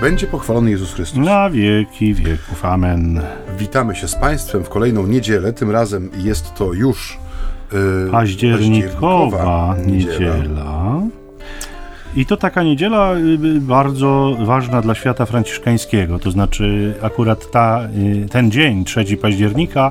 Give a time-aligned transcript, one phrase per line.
[0.00, 1.18] Będzie pochwalony Jezus Chrystus.
[1.18, 2.64] Na wieki wieków.
[2.64, 3.22] Amen.
[3.58, 5.52] Witamy się z Państwem w kolejną niedzielę.
[5.52, 7.18] Tym razem jest to już
[7.72, 10.36] yy, październikowa niedziela.
[10.36, 11.00] niedziela.
[12.16, 17.88] I to taka niedziela y, bardzo ważna dla świata franciszkańskiego, to znaczy akurat ta,
[18.24, 19.90] y, ten dzień, 3 października,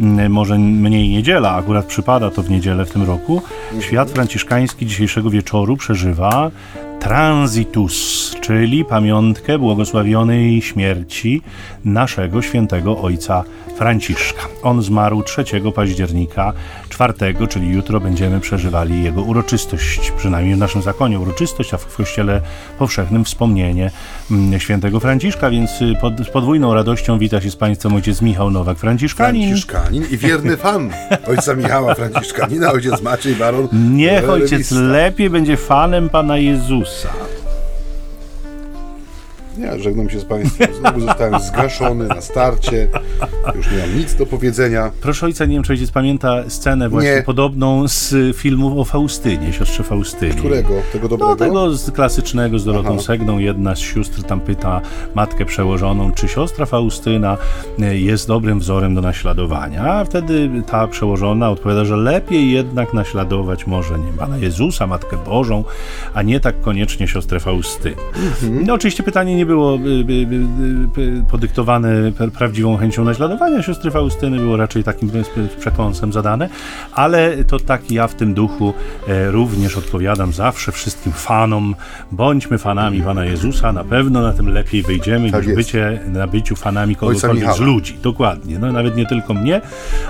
[0.00, 3.42] y, może mniej niedziela, akurat przypada to w niedzielę w tym roku,
[3.80, 6.50] świat franciszkański dzisiejszego wieczoru przeżywa
[7.00, 11.42] Transitus, czyli pamiątkę błogosławionej śmierci
[11.84, 13.44] naszego świętego ojca
[13.80, 14.42] Franciszka.
[14.62, 15.44] On zmarł 3
[15.74, 16.52] października,
[16.88, 17.14] 4,
[17.48, 22.40] czyli jutro będziemy przeżywali jego uroczystość, przynajmniej w naszym zakonie uroczystość, a w kościele
[22.78, 23.90] powszechnym wspomnienie
[24.30, 28.50] mm, świętego Franciszka, więc y, pod, z podwójną radością wita się z Państwem ojciec Michał
[28.50, 29.42] Nowak, Franciszkanin.
[29.42, 30.90] Franciszkanin i wierny fan
[31.26, 33.68] ojca Michała Franciszkanina, ojciec Maciej Baron.
[33.96, 37.08] Niech ojciec lepiej będzie fanem Pana Jezusa.
[39.58, 40.74] Ja żegnam się z Państwem.
[40.80, 42.88] Znowu zostałem zgaszony na starcie.
[43.54, 44.90] Już nie mam nic do powiedzenia.
[45.00, 47.22] Proszę ojca, nie wiem, czy ojciec pamięta scenę właśnie nie.
[47.22, 50.32] podobną z filmu o Faustynie, siostrze Faustynie.
[50.32, 50.74] Którego?
[50.92, 51.30] Tego dobrego?
[51.30, 53.02] No, tego z klasycznego z Dorotą Aha.
[53.02, 53.38] Segną.
[53.38, 54.80] Jedna z sióstr tam pyta
[55.14, 57.36] matkę przełożoną, czy siostra Faustyna
[57.78, 59.94] e, jest dobrym wzorem do naśladowania.
[59.94, 65.64] A wtedy ta przełożona odpowiada, że lepiej jednak naśladować może nie Pana Jezusa, Matkę Bożą,
[66.14, 67.96] a nie tak koniecznie siostrę Faustyny.
[68.42, 68.66] Mhm.
[68.66, 74.56] No oczywiście pytanie nie było y, y, y, podyktowane prawdziwą chęcią naśladowania siostry Faustyny, było
[74.56, 75.10] raczej takim
[75.58, 76.48] przekąsem zadane,
[76.92, 78.74] ale to tak ja w tym duchu
[79.08, 81.74] e, również odpowiadam zawsze wszystkim fanom,
[82.12, 86.56] bądźmy fanami Pana Jezusa, na pewno na tym lepiej wyjdziemy tak niż bycie, na byciu
[86.56, 87.98] fanami kogokolwiek z ludzi.
[88.02, 89.60] Dokładnie, no nawet nie tylko mnie,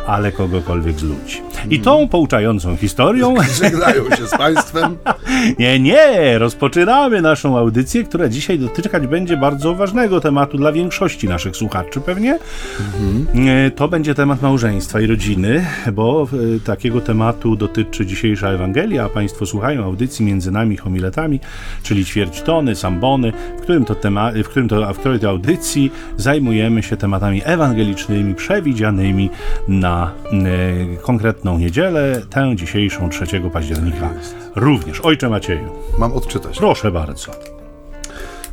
[0.06, 1.42] ale kogokolwiek z ludzi.
[1.70, 3.34] I tą pouczającą historią...
[3.62, 4.96] Żegnają się z Państwem.
[5.58, 11.28] nie, nie, rozpoczynamy naszą audycję, która dzisiaj dotykać będzie będzie bardzo ważnego tematu dla większości
[11.28, 12.38] naszych słuchaczy pewnie.
[12.80, 13.70] Mhm.
[13.70, 16.26] To będzie temat małżeństwa i rodziny, bo
[16.56, 21.40] e, takiego tematu dotyczy dzisiejsza Ewangelia, a Państwo słuchają audycji między nami homiletami,
[21.82, 25.92] czyli ćwierć tony, sambony, w którym to, tema, w którym to, w której to audycji
[26.16, 29.30] zajmujemy się tematami ewangelicznymi przewidzianymi
[29.68, 34.10] na e, konkretną niedzielę, tę dzisiejszą 3 października
[34.56, 35.00] również.
[35.00, 35.72] Ojcze Macieju.
[35.98, 36.58] Mam odczytać.
[36.58, 37.59] Proszę bardzo.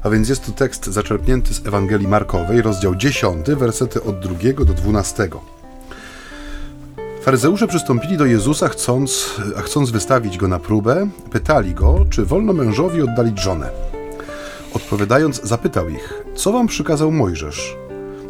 [0.08, 4.74] A więc jest to tekst zaczerpnięty z Ewangelii Markowej, rozdział 10, wersety od 2 do
[4.74, 5.30] 12.
[7.22, 12.54] Faryzeusze przystąpili do Jezusa, chcąc, a chcąc wystawić go na próbę, pytali go, czy wolno
[12.54, 13.70] mężowi oddalić żonę.
[14.74, 17.76] Odpowiadając, zapytał ich, co wam przykazał Mojżesz?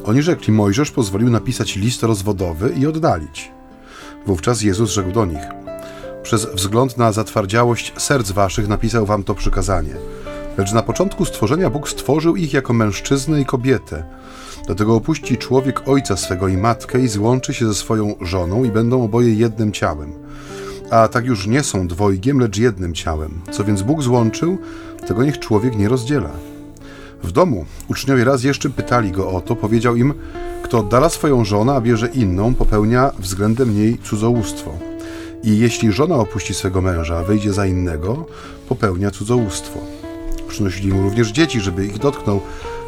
[0.05, 3.51] Oni rzekli, Mojżesz pozwolił napisać list rozwodowy i oddalić.
[4.25, 5.45] Wówczas Jezus rzekł do nich,
[6.23, 9.93] przez wzgląd na zatwardziałość serc waszych napisał wam to przykazanie–
[10.57, 14.03] Lecz na początku stworzenia Bóg stworzył ich jako mężczyznę i kobietę.
[14.65, 19.03] Dlatego opuści człowiek ojca swego i matkę i złączy się ze swoją żoną i będą
[19.03, 20.13] oboje jednym ciałem.
[20.91, 23.41] A tak już nie są dwojgiem, lecz jednym ciałem.
[23.51, 24.57] Co więc Bóg złączył,
[25.07, 26.29] tego niech człowiek nie rozdziela.
[27.23, 30.13] W domu uczniowie raz jeszcze pytali go o to, powiedział im,
[30.63, 34.71] kto oddala swoją żonę, a bierze inną, popełnia względem niej cudzołóstwo.
[35.43, 38.25] I jeśli żona opuści swego męża, a wyjdzie za innego,
[38.69, 39.96] popełnia cudzołóstwo.
[40.47, 42.41] Przynosili mu również dzieci, żeby ich dotknął,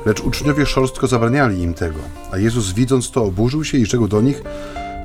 [0.06, 2.00] lecz uczniowie szorstko zabraniali im tego.
[2.32, 4.44] A Jezus widząc to oburzył się i rzekł do nich,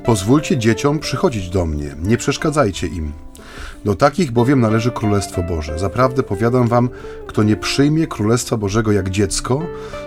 [0.05, 3.11] pozwólcie dzieciom przychodzić do mnie, nie przeszkadzajcie im.
[3.85, 5.79] Do takich bowiem należy Królestwo Boże.
[5.79, 6.89] Zaprawdę powiadam wam,
[7.27, 9.61] kto nie przyjmie Królestwa Bożego jak dziecko,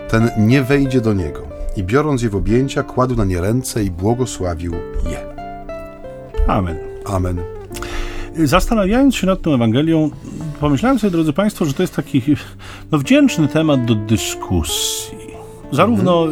[0.09, 1.47] ten nie wejdzie do niego.
[1.75, 4.73] I biorąc je w objęcia, kładł na nie ręce i błogosławił
[5.11, 5.19] je.
[6.47, 6.77] Amen.
[7.05, 7.58] Amen.
[8.43, 10.09] Zastanawiając się nad tą Ewangelią,
[10.59, 12.21] pomyślałem sobie, drodzy Państwo, że to jest taki
[12.91, 15.19] no, wdzięczny temat do dyskusji.
[15.71, 16.27] Zarówno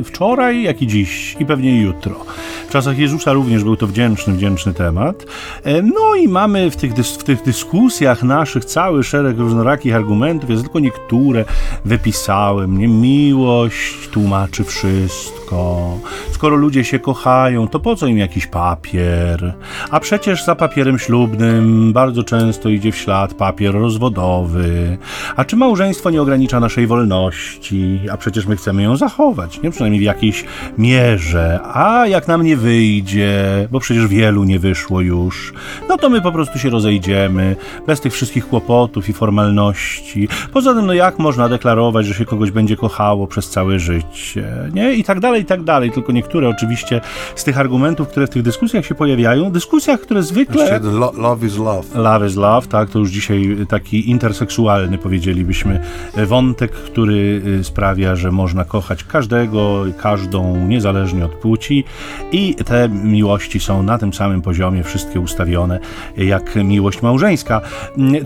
[0.00, 2.24] y, wczoraj, jak i dziś, i pewnie jutro.
[2.68, 5.26] W czasach Jezusa również był to wdzięczny, wdzięczny temat.
[5.64, 10.50] E, no i mamy w tych, w tych dyskusjach naszych cały szereg różnorakich argumentów.
[10.50, 11.44] Ja tylko niektóre
[11.84, 12.78] wypisałem.
[12.78, 12.88] Nie?
[12.88, 15.98] Miłość tłumaczy wszystko.
[16.36, 19.54] Skoro ludzie się kochają, to po co im jakiś papier?
[19.90, 24.98] A przecież za papierem ślubnym bardzo często idzie w ślad papier rozwodowy.
[25.36, 28.00] A czy małżeństwo nie ogranicza naszej wolności?
[28.12, 29.70] A przecież my chcemy ją zachować, nie?
[29.70, 30.44] Przynajmniej w jakiejś
[30.78, 31.60] mierze.
[31.62, 35.52] A jak nam nie wyjdzie, bo przecież wielu nie wyszło już,
[35.88, 37.56] no to my po prostu się rozejdziemy,
[37.86, 40.28] bez tych wszystkich kłopotów i formalności.
[40.52, 44.94] Poza tym, no jak można deklarować, że się kogoś będzie kochało przez całe życie, nie?
[44.94, 45.42] I tak dalej.
[45.42, 45.90] i tak dalej.
[45.90, 47.00] Tylko niektóre oczywiście
[47.34, 50.80] z tych argumentów, które w tych dyskusjach się pojawiają, dyskusjach, które zwykle...
[50.80, 51.98] Lo love is love.
[51.98, 55.80] Love is love, tak, to już dzisiaj taki interseksualny, powiedzielibyśmy,
[56.26, 61.84] wątek, który y, sprawia, że można kochać każdego, każdą, niezależnie od płci
[62.32, 65.80] i te miłości są na tym samym poziomie, wszystkie ustawione,
[66.16, 67.60] jak miłość małżeńska.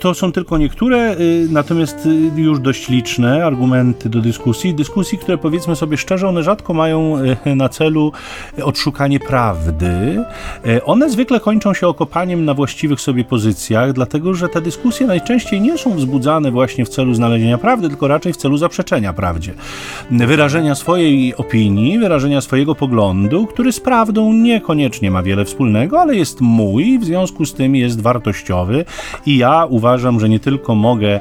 [0.01, 1.17] To są tylko niektóre,
[1.51, 7.17] natomiast już dość liczne argumenty do dyskusji, dyskusji, które powiedzmy sobie szczerze, one rzadko mają
[7.57, 7.90] na celu
[8.63, 10.25] odszukanie prawdy.
[10.85, 15.79] One zwykle kończą się okopaniem na właściwych sobie pozycjach, dlatego że te dyskusje najczęściej nie
[15.79, 19.55] są wzbudzane właśnie w celu znalezienia prawdy, tylko raczej w celu zaprzeczenia prawdzie.
[20.11, 26.41] Wyrażenia swojej opinii, wyrażenia swojego poglądu, który z prawdą niekoniecznie ma wiele wspólnego, ale jest
[26.41, 28.85] mój, w związku z tym jest wartościowy
[29.27, 31.21] i ja uważam, że nie tylko mogę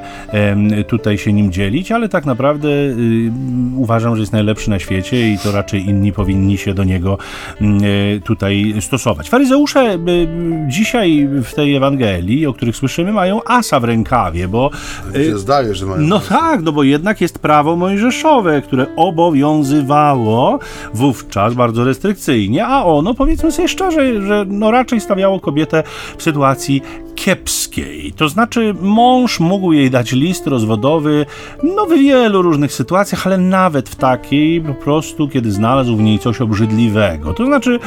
[0.88, 3.30] tutaj się nim dzielić, ale tak naprawdę y,
[3.76, 7.18] uważam, że jest najlepszy na świecie i to raczej inni powinni się do niego
[7.60, 7.80] mm,
[8.16, 9.30] e, tutaj stosować.
[9.30, 10.28] Faryzeusze y,
[10.68, 14.70] dzisiaj w tej Ewangelii, o których słyszymy, mają asa w rękawie, bo...
[15.14, 20.58] Się zdaje, że mają No tak, no bo jednak jest prawo mojżeszowe, które obowiązywało
[20.94, 25.82] wówczas bardzo restrykcyjnie, a ono, powiedzmy sobie szczerze, że no raczej stawiało kobietę
[26.18, 26.82] w sytuacji
[27.14, 28.12] kiepskiej.
[28.12, 31.26] To znaczy, mąż mógł jej dać list rozwodowy,
[31.62, 36.18] no w wielu różnych sytuacjach, ale nawet w takiej po prostu, kiedy znalazł w niej
[36.18, 37.34] coś obrzydliwego.
[37.34, 37.78] To znaczy,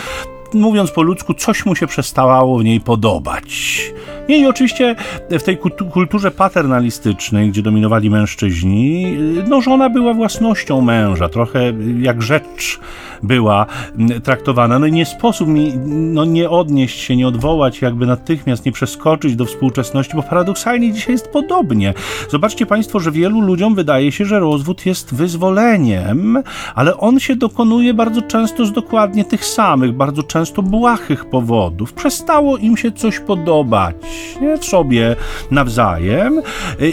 [0.53, 3.81] mówiąc po ludzku, coś mu się przestawało w niej podobać.
[4.27, 4.95] I oczywiście
[5.29, 5.57] w tej
[5.93, 9.17] kulturze paternalistycznej, gdzie dominowali mężczyźni,
[9.47, 12.79] no żona była własnością męża, trochę jak rzecz
[13.23, 13.65] była
[14.23, 14.79] traktowana.
[14.79, 19.35] No i nie sposób mi no, nie odnieść się, nie odwołać, jakby natychmiast nie przeskoczyć
[19.35, 21.93] do współczesności, bo paradoksalnie dzisiaj jest podobnie.
[22.29, 26.43] Zobaczcie Państwo, że wielu ludziom wydaje się, że rozwód jest wyzwoleniem,
[26.75, 31.93] ale on się dokonuje bardzo często z dokładnie tych samych, bardzo często błahych powodów.
[31.93, 33.95] Przestało im się coś podobać
[34.41, 34.57] nie?
[34.57, 35.15] sobie
[35.51, 36.41] nawzajem.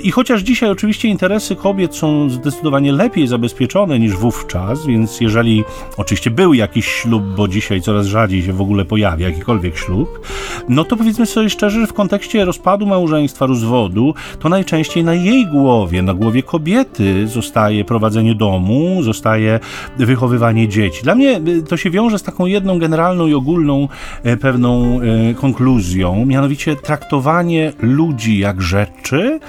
[0.03, 5.65] I chociaż dzisiaj oczywiście interesy kobiet są zdecydowanie lepiej zabezpieczone niż wówczas, więc jeżeli
[5.97, 10.27] oczywiście oczywiście był jakiś ślub, bo dzisiaj coraz rzadziej się w ogóle pojawia jakikolwiek ślub,
[10.69, 15.47] no to powiedzmy sobie szczerze, że w kontekście rozpadu małżeństwa, rozwodu, to najczęściej na jej
[15.47, 19.61] głowie, na głowie kobiety zostaje prowadzenie domu, zostaje
[19.99, 21.03] wychowywanie dzieci.
[21.03, 23.89] Dla mnie y, to się wiąże z taką jedną generalną i ogólną
[24.23, 29.41] e, pewną e, konkluzją, mianowicie traktowanie ludzi jak rzeczy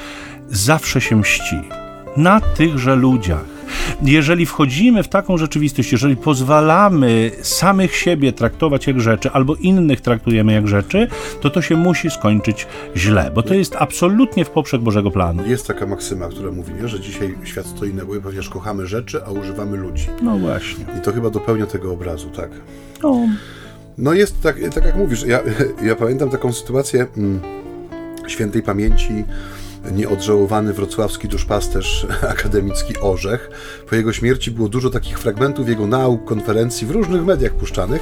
[0.50, 1.60] zawsze się mści.
[2.18, 3.61] Na tychże ludziach
[4.04, 10.54] jeżeli wchodzimy w taką rzeczywistość, jeżeli pozwalamy samych siebie traktować jak rzeczy, albo innych traktujemy
[10.54, 11.08] jak rzeczy,
[11.42, 15.46] to to się musi skończyć źle, bo to jest absolutnie w poprzek Bożego planu.
[15.48, 19.24] Jest taka maksyma, która mówi, nie, że dzisiaj świat stoi na głowie, ponieważ kochamy rzeczy,
[19.26, 20.08] a używamy ludzi.
[20.22, 20.86] No właśnie.
[20.98, 22.50] I to chyba dopełnia tego obrazu, tak.
[23.04, 23.28] No.
[23.98, 25.40] No jest tak, tak jak mówisz, ja,
[25.90, 27.40] ja pamiętam taką sytuację mm,
[28.28, 29.24] świętej pamięci
[29.92, 33.50] nieodżałowany wrocławski duszpasterz akademicki Orzech.
[33.90, 38.02] Po jego śmierci było dużo takich fragmentów jego nauk, konferencji w różnych mediach puszczanych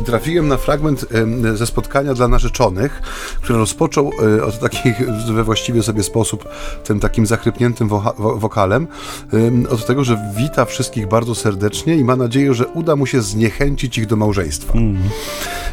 [0.00, 1.06] i trafiłem na fragment
[1.54, 3.02] ze spotkania dla narzeczonych,
[3.42, 6.48] który rozpoczął e, od takich we właściwie sobie sposób
[6.84, 8.86] tym takim zachrypniętym wokalem
[9.70, 13.98] od tego, że wita wszystkich bardzo serdecznie i ma nadzieję, że uda mu się zniechęcić
[13.98, 14.72] ich do małżeństwa.
[14.72, 15.02] Mm.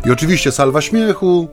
[0.06, 1.50] I oczywiście salwa śmiechu,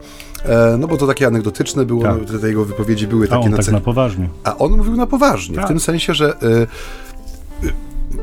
[0.79, 2.41] no bo to takie anegdotyczne było, tak.
[2.41, 4.29] te jego wypowiedzi były takie A on na, tak na poważnie.
[4.45, 5.65] A on mówił na poważnie, tak.
[5.65, 6.67] w tym sensie, że e,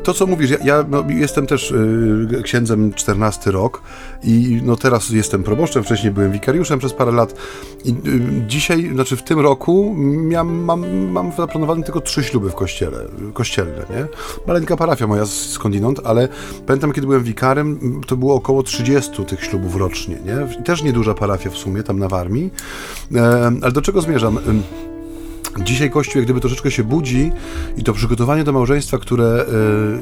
[0.03, 3.81] to, co mówisz, ja, ja no, jestem też y, księdzem 14 rok
[4.24, 7.36] i no, teraz jestem proboszczem, wcześniej byłem wikariuszem przez parę lat
[7.86, 7.93] i y,
[8.48, 12.98] dzisiaj, znaczy w tym roku miałem, mam, mam zaplanowane tylko trzy śluby w kościele,
[13.33, 14.05] kościelne, nie?
[14.48, 16.27] Maleńka parafia moja skądinąd, ale
[16.65, 20.63] pamiętam, kiedy byłem wikarem, to było około 30 tych ślubów rocznie, nie?
[20.63, 22.50] Też nieduża parafia w sumie, tam na Warmii.
[23.15, 24.39] E, ale do czego zmierzam?
[25.60, 27.31] Dzisiaj Kościół jak gdyby troszeczkę się budzi
[27.77, 29.45] i to przygotowanie do małżeństwa, które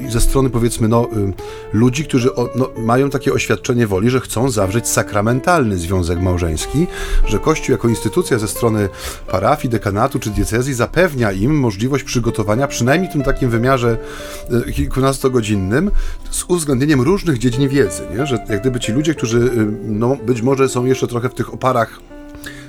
[0.08, 1.34] y, ze strony powiedzmy no, y,
[1.74, 6.88] ludzi, którzy o, no, mają takie oświadczenie woli, że chcą zawrzeć sakramentalny związek małżeński,
[7.28, 8.90] że Kościół jako instytucja ze strony
[9.28, 13.98] parafii, dekanatu czy diecezji zapewnia im możliwość przygotowania przynajmniej w tym takim wymiarze
[14.68, 15.92] y, kilkunastogodzinnym
[16.32, 18.26] z uwzględnieniem różnych dziedzin wiedzy, nie?
[18.26, 19.52] że jak gdyby ci ludzie, którzy
[19.84, 22.11] no, być może są jeszcze trochę w tych oparach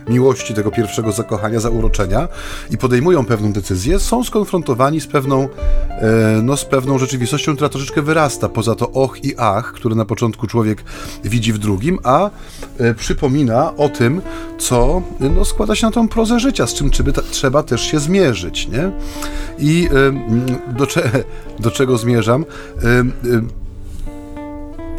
[0.09, 2.29] miłości, tego pierwszego zakochania, zauroczenia
[2.71, 5.49] i podejmują pewną decyzję, są skonfrontowani z pewną,
[5.89, 10.05] e, no, z pewną rzeczywistością, która troszeczkę wyrasta poza to och i ach, które na
[10.05, 10.85] początku człowiek
[11.25, 12.31] widzi w drugim, a
[12.79, 14.23] e, przypomina o tym,
[14.59, 16.91] co no, składa się na tą prozę życia, z czym
[17.31, 18.69] trzeba też się zmierzyć.
[18.69, 18.91] Nie?
[19.59, 19.89] I
[20.79, 21.11] do, cze
[21.59, 22.45] do czego zmierzam?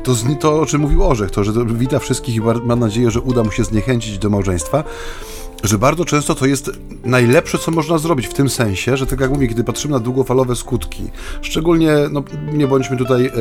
[0.04, 3.44] To, to, o czym mówił Orzech, to, że wita wszystkich i ma nadzieję, że uda
[3.44, 4.84] mu się zniechęcić do małżeństwa
[5.63, 6.72] że bardzo często to jest
[7.05, 10.55] najlepsze, co można zrobić w tym sensie, że tak jak mówię, kiedy patrzymy na długofalowe
[10.55, 11.03] skutki,
[11.41, 13.32] szczególnie, no nie bądźmy tutaj, e,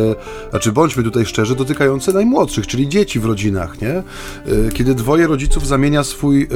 [0.51, 3.91] znaczy bądźmy tutaj szczerzy, dotykające najmłodszych, czyli dzieci w rodzinach, nie?
[3.93, 4.03] E,
[4.75, 6.49] kiedy dwoje rodziców zamienia swój, e, e,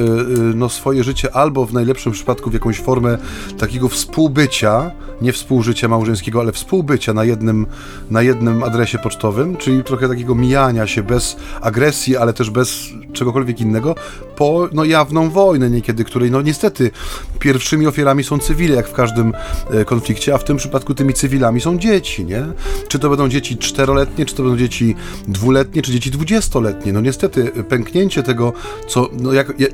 [0.55, 3.17] no, swoje życie albo w najlepszym przypadku w jakąś formę
[3.57, 7.65] takiego współbycia, nie współżycia małżeńskiego, ale współbycia na jednym,
[8.11, 13.61] na jednym adresie pocztowym, czyli trochę takiego mijania się bez agresji, ale też bez czegokolwiek
[13.61, 13.95] innego,
[14.35, 16.91] po no, jawną wojnę niekiedy, której no niestety
[17.39, 19.33] pierwszymi ofiarami są cywile, jak w każdym
[19.71, 22.45] e, konflikcie, a w tym przypadku tymi cywilami są dzieci, nie?
[22.87, 24.95] Czy to będą dzieci czteroletnie, czy to będą dzieci
[25.27, 26.93] dwuletnie, czy dzieci dwudziestoletnie.
[26.93, 28.53] No niestety pęknięcie tego,
[28.87, 29.71] co no, jak, jak,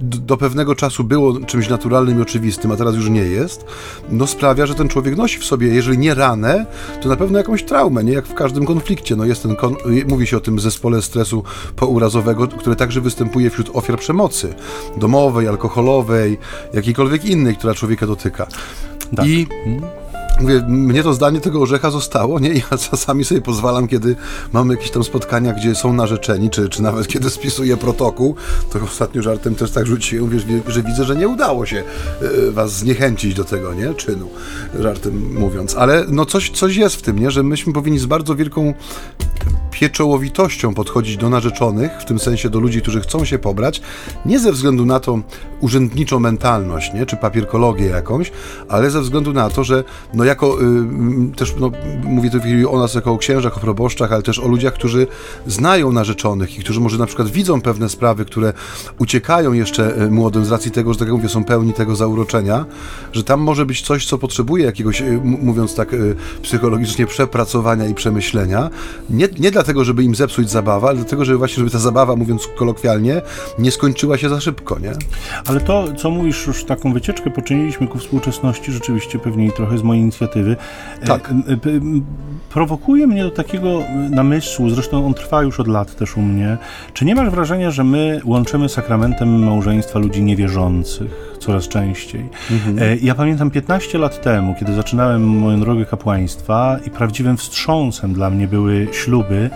[0.00, 3.64] do pewnego czasu było czymś naturalnym i oczywistym, a teraz już nie jest,
[4.10, 6.66] no sprawia, że ten człowiek nosi w sobie, jeżeli nie ranę,
[7.02, 8.12] to na pewno jakąś traumę, nie?
[8.12, 9.16] Jak w każdym konflikcie.
[9.16, 9.56] No jest ten,
[10.08, 11.44] mówi się o tym zespole stresu
[11.76, 14.54] pourazowego, które także występuje wśród ofiar przemocy
[14.96, 16.38] domowej, alkoholowej,
[16.74, 18.46] jakiejkolwiek innej, która człowieka dotyka.
[19.16, 19.26] Tak.
[19.26, 19.46] I
[20.40, 22.54] Mówię, mnie to zdanie tego orzecha zostało, nie?
[22.54, 24.16] Ja czasami sobie pozwalam, kiedy
[24.52, 28.34] mamy jakieś tam spotkania, gdzie są narzeczeni, czy, czy nawet kiedy spisuję protokół,
[28.72, 31.82] to ostatnio żartem też tak rzuciłem, że widzę, że nie udało się
[32.48, 33.94] e, was zniechęcić do tego, nie?
[33.94, 34.28] Czynu,
[34.78, 35.74] żartem mówiąc.
[35.76, 37.30] Ale no coś, coś jest w tym, nie?
[37.30, 38.74] Że myśmy powinni z bardzo wielką
[39.80, 43.80] pieczołowitością podchodzić do narzeczonych, w tym sensie do ludzi, którzy chcą się pobrać,
[44.26, 45.22] nie ze względu na tą
[45.60, 47.06] urzędniczą mentalność, nie?
[47.06, 48.32] czy papierkologię jakąś,
[48.68, 49.84] ale ze względu na to, że
[50.14, 51.70] no jako y, też no,
[52.04, 52.38] mówię tu
[52.70, 55.06] o nas jako o księżach, o proboszczach, ale też o ludziach, którzy
[55.46, 58.52] znają narzeczonych i którzy może na przykład widzą pewne sprawy, które
[58.98, 62.64] uciekają jeszcze y, młodym z racji tego, że tak jak mówię, są pełni tego zauroczenia,
[63.12, 67.94] że tam może być coś, co potrzebuje jakiegoś, y, mówiąc tak y, psychologicznie, przepracowania i
[67.94, 68.70] przemyślenia.
[69.10, 72.48] Nie, nie dlatego, żeby im zepsuć zabawę, ale dlatego, żeby właśnie, żeby ta zabawa, mówiąc
[72.58, 73.22] kolokwialnie,
[73.58, 74.92] nie skończyła się za szybko, nie?
[75.46, 79.82] Ale to, co mówisz, już taką wycieczkę poczyniliśmy ku współczesności, rzeczywiście pewnie i trochę z
[79.82, 80.56] mojej inicjatywy.
[81.00, 81.30] E, tak.
[81.30, 81.34] E,
[82.50, 86.58] prowokuje mnie do takiego namysłu, zresztą on trwa już od lat też u mnie.
[86.94, 91.30] Czy nie masz wrażenia, że my łączymy sakramentem małżeństwa ludzi niewierzących?
[91.40, 92.28] coraz częściej.
[92.50, 92.78] Mhm.
[92.78, 98.30] E, ja pamiętam 15 lat temu, kiedy zaczynałem moją drogę kapłaństwa i prawdziwym wstrząsem dla
[98.30, 99.49] mnie były śluby,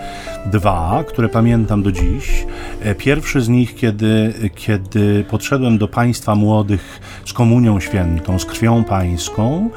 [0.46, 2.46] dwa, które pamiętam do dziś.
[2.82, 8.84] E, pierwszy z nich, kiedy, kiedy podszedłem do państwa młodych z komunią świętą, z krwią
[8.84, 9.70] pańską,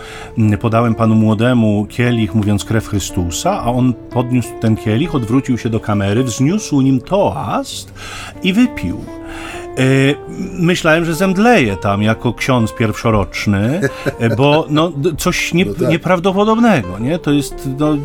[0.59, 5.79] podałem panu młodemu kielich, mówiąc krew Chrystusa, a on podniósł ten kielich, odwrócił się do
[5.79, 7.93] kamery, wzniósł nim toast
[8.43, 9.16] i wypił.
[9.77, 9.81] E,
[10.59, 13.81] myślałem, że zemdleję tam jako ksiądz pierwszoroczny,
[14.19, 15.89] e, bo no, coś nie, no tak.
[15.89, 17.19] nieprawdopodobnego, nie?
[17.19, 17.95] To jest, no,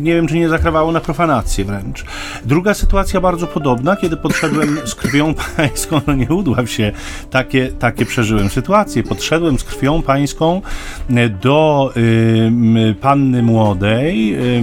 [0.00, 2.04] nie wiem, czy nie zakrawało na profanację wręcz.
[2.44, 6.92] Druga sytuacja bardzo podobna, kiedy podszedłem z krwią pańską, no nie udław się,
[7.30, 9.02] takie, takie przeżyłem sytuacje.
[9.02, 10.62] Podszedłem z krwią pańską
[11.10, 14.62] e, do y, panny młodej, y,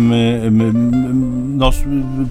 [1.57, 1.71] no,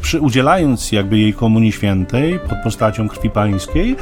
[0.00, 3.96] przy, udzielając jakby jej komunii świętej pod postacią krwi pańskiej,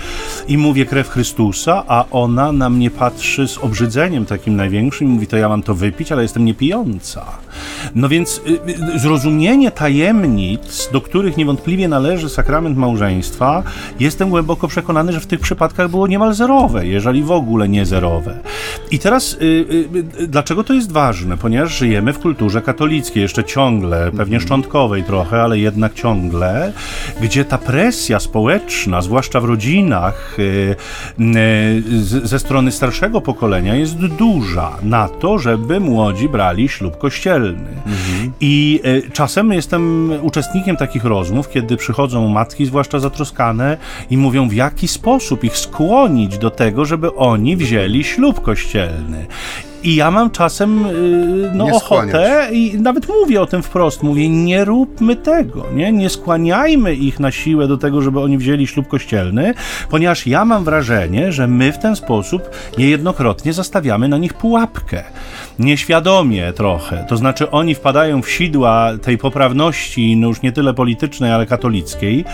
[0.48, 5.26] i mówię krew Chrystusa, a ona na mnie patrzy z obrzydzeniem takim największym i mówi,
[5.26, 7.26] to ja mam to wypić, ale jestem niepijąca.
[7.94, 13.62] No więc y, y, zrozumienie tajemnic, do których niewątpliwie należy sakrament małżeństwa,
[14.00, 18.38] jestem głęboko przekonany, że w tych przypadkach było niemal zerowe, jeżeli w ogóle nie zerowe.
[18.90, 19.88] I teraz y,
[20.28, 21.36] dlaczego to jest ważne?
[21.36, 26.72] Ponieważ żyjemy w kulturze katolickiej, jeszcze ciągle, pewnie szczątkowej trochę, ale jednak ciągle,
[27.20, 30.36] gdzie ta presja społeczna, zwłaszcza w rodzinach,
[32.24, 37.43] ze strony starszego pokolenia jest duża na to, żeby młodzi brali ślub kościelny.
[37.48, 38.32] Mhm.
[38.40, 43.76] I e, czasem jestem uczestnikiem takich rozmów, kiedy przychodzą matki, zwłaszcza zatroskane,
[44.10, 49.26] i mówią, w jaki sposób ich skłonić do tego, żeby oni wzięli ślub kościelny.
[49.84, 54.02] I ja mam czasem y, no, ochotę i nawet mówię o tym wprost.
[54.02, 55.92] Mówię, nie róbmy tego, nie?
[55.92, 59.54] nie skłaniajmy ich na siłę do tego, żeby oni wzięli ślub kościelny,
[59.90, 65.04] ponieważ ja mam wrażenie, że my w ten sposób niejednokrotnie zastawiamy na nich pułapkę.
[65.58, 67.06] Nieświadomie trochę.
[67.08, 72.24] To znaczy oni wpadają w sidła tej poprawności, no już nie tyle politycznej, ale katolickiej,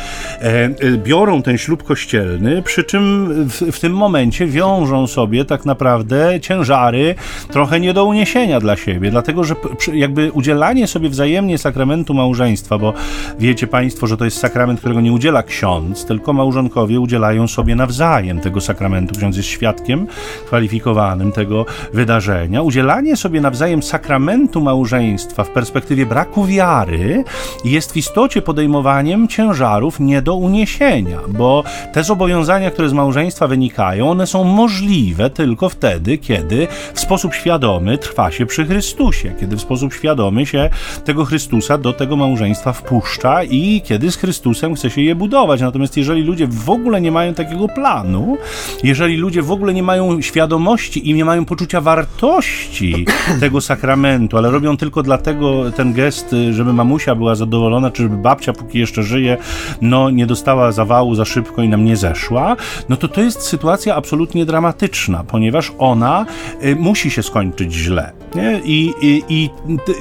[0.40, 5.64] e, e, biorą ten ślub kościelny, przy czym w, w tym momencie wiążą sobie tak
[5.64, 7.14] naprawdę ciężary
[7.48, 9.54] trochę nie do uniesienia dla siebie, dlatego że
[9.92, 12.92] jakby udzielanie sobie wzajemnie sakramentu małżeństwa, bo
[13.38, 18.40] wiecie Państwo, że to jest sakrament, którego nie udziela ksiądz, tylko małżonkowie udzielają sobie nawzajem
[18.40, 19.14] tego sakramentu.
[19.18, 20.06] Ksiądz jest świadkiem
[20.46, 22.62] kwalifikowanym tego wydarzenia.
[22.62, 27.24] Udzielanie sobie nawzajem sakramentu małżeństwa w perspektywie braku wiary
[27.64, 34.10] jest w istocie podejmowaniem ciężarów nie do uniesienia, bo te zobowiązania, które z małżeństwa wynikają,
[34.10, 39.60] one są możliwe tylko wtedy, kiedy w sposób świadomy trwa się przy Chrystusie, kiedy w
[39.60, 40.70] sposób świadomy się
[41.04, 45.60] tego Chrystusa do tego małżeństwa wpuszcza i kiedy z Chrystusem chce się je budować.
[45.60, 48.36] Natomiast jeżeli ludzie w ogóle nie mają takiego planu,
[48.82, 53.06] jeżeli ludzie w ogóle nie mają świadomości i nie mają poczucia wartości
[53.40, 58.52] tego sakramentu, ale robią tylko dlatego ten gest, żeby mamusia była zadowolona, czy żeby babcia,
[58.52, 59.36] póki jeszcze żyje,
[59.80, 62.56] no nie dostała zawału za szybko i nam nie zeszła,
[62.88, 66.26] no to to jest sytuacja absolutnie dramatyczna, ponieważ ona
[66.64, 68.12] y, musi się skończyć źle.
[68.34, 68.60] Nie?
[68.64, 69.50] I, i, i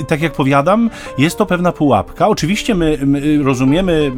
[0.08, 2.28] tak jak powiadam, jest to pewna pułapka.
[2.28, 4.12] Oczywiście my, my rozumiemy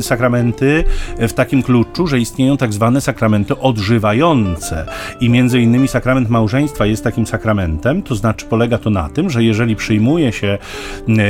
[0.00, 0.84] sakramenty
[1.18, 4.86] w takim kluczu, że istnieją tak zwane sakramenty odżywające
[5.20, 9.44] i między innymi sakrament małżeństwa jest takim sakramentem, to znaczy polega to na tym, że
[9.44, 10.58] jeżeli przyjmuje się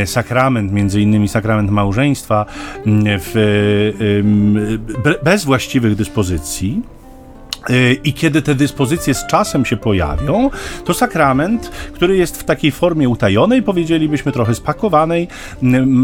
[0.04, 2.46] sakrament, między innymi sakrament małżeństwa
[3.06, 3.32] w,
[5.24, 6.82] bez właściwych dyspozycji,
[8.04, 10.50] I kiedy te dyspozycje z czasem się pojawią,
[10.84, 15.28] to sakrament, który jest w takiej formie utajonej, powiedzielibyśmy trochę spakowanej,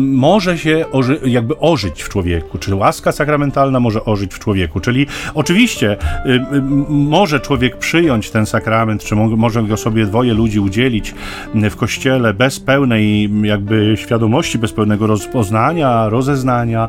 [0.02, 4.80] może się oży jakby ożyć w człowieku, czy łaska sakramentalna może ożyć w człowieku.
[4.80, 10.60] Czyli oczywiście y, y, może człowiek przyjąć ten sakrament, czy może go sobie dwoje ludzi
[10.60, 11.14] udzielić
[11.54, 16.88] w kościele bez pełnej jakby świadomości, bez pełnego rozpoznania, rozeznania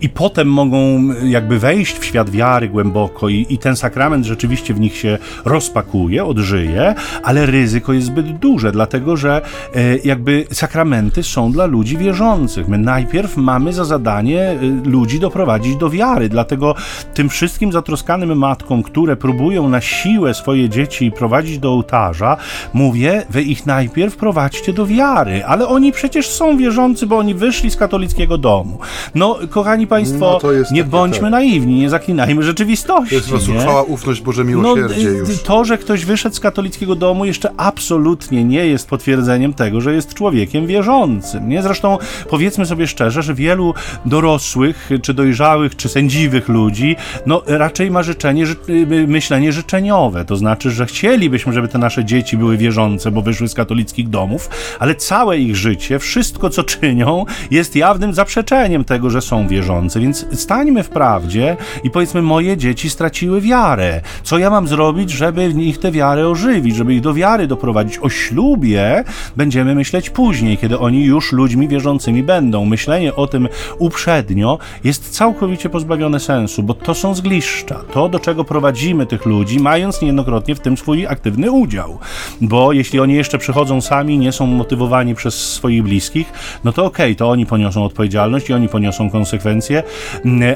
[0.00, 4.80] i potem mogą jakby wejść w świat wiary głęboko i, i ten sakrament rzeczywiście w
[4.80, 9.42] nich się rozpakuje, odżyje, ale ryzyko jest zbyt duże, dlatego że
[9.74, 12.68] e, jakby sakramenty są dla ludzi wierzących.
[12.68, 16.74] My najpierw mamy za zadanie e, ludzi doprowadzić do wiary, dlatego
[17.14, 22.36] tym wszystkim zatroskanym matkom, które próbują na siłę swoje dzieci prowadzić do ołtarza,
[22.72, 27.70] mówię, wy ich najpierw prowadźcie do wiary, ale oni przecież są wierzący, bo oni wyszli
[27.70, 28.78] z katolickiego domu.
[29.14, 31.30] No, kochani Państwo, no nie bądźmy tak.
[31.30, 33.20] naiwni, nie zaklinajmy rzeczywistości.
[33.20, 33.60] To jest nie?
[33.82, 35.42] Ufność, Boże miłosierdzie no, już.
[35.42, 40.14] To, że ktoś wyszedł z katolickiego domu jeszcze absolutnie nie jest potwierdzeniem tego, że jest
[40.14, 41.48] człowiekiem wierzącym.
[41.48, 41.62] Nie?
[41.62, 41.98] Zresztą
[42.30, 48.46] powiedzmy sobie szczerze, że wielu dorosłych, czy dojrzałych, czy sędziwych ludzi, no raczej ma życzenie,
[48.46, 50.24] ży y, myślenie życzeniowe.
[50.24, 54.50] To znaczy, że chcielibyśmy, żeby te nasze dzieci były wierzące, bo wyszły z katolickich domów,
[54.78, 60.00] ale całe ich życie, wszystko co czynią, jest jawnym zaprzeczeniem tego, że są wierzące.
[60.00, 64.00] Więc stańmy w prawdzie i powiedzmy, moje dzieci straciły wiarę.
[64.22, 67.98] Co ja mam zrobić, żeby w nich tę wiarę ożywić, żeby ich do wiary doprowadzić?
[67.98, 69.04] O ślubie
[69.36, 72.64] będziemy myśleć później, kiedy oni już ludźmi wierzącymi będą.
[72.64, 77.80] Myślenie o tym uprzednio jest całkowicie pozbawione sensu, bo to są zgliszcza.
[77.92, 81.98] To, do czego prowadzimy tych ludzi, mając niejednokrotnie w tym swój aktywny udział.
[82.40, 86.32] Bo jeśli oni jeszcze przychodzą sami, nie są motywowani przez swoich bliskich,
[86.64, 89.82] no to okej, okay, to oni poniosą odpowiedzialność i oni poniosą konsekwencje,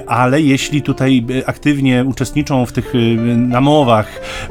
[0.06, 4.06] ale jeśli tutaj aktywnie uczestniczą w tych tych y, namowach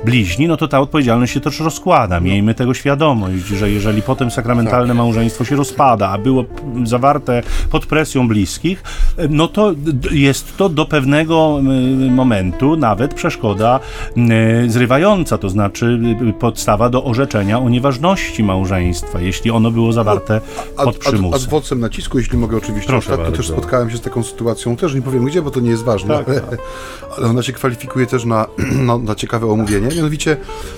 [0.06, 2.20] bliźni, no to ta odpowiedzialność się też rozkłada.
[2.20, 4.98] Miejmy tego świadomość, że jeżeli potem sakramentalne tak.
[4.98, 6.46] małżeństwo się rozpada, a było
[6.84, 8.84] zawarte pod presją bliskich,
[9.30, 9.74] no to
[10.12, 11.60] jest to do pewnego
[12.08, 13.80] y, momentu nawet przeszkoda
[14.66, 16.00] y, zrywająca, to znaczy
[16.40, 20.42] podstawa do orzeczenia o nieważności małżeństwa, jeśli ono było zawarte
[20.78, 21.34] no, pod przymusem.
[21.34, 22.88] Ad, ad vocem nacisku, jeśli mogę oczywiście.
[22.88, 25.70] Proszę Ostatnio też spotkałem się z taką sytuacją, też nie powiem gdzie, bo to nie
[25.70, 26.60] jest ważne, tak, ale, tak.
[27.18, 28.48] ale ona się kwalifikuje też na,
[28.88, 29.88] no, na ciekawe omówienie.
[29.96, 30.38] Mianowicie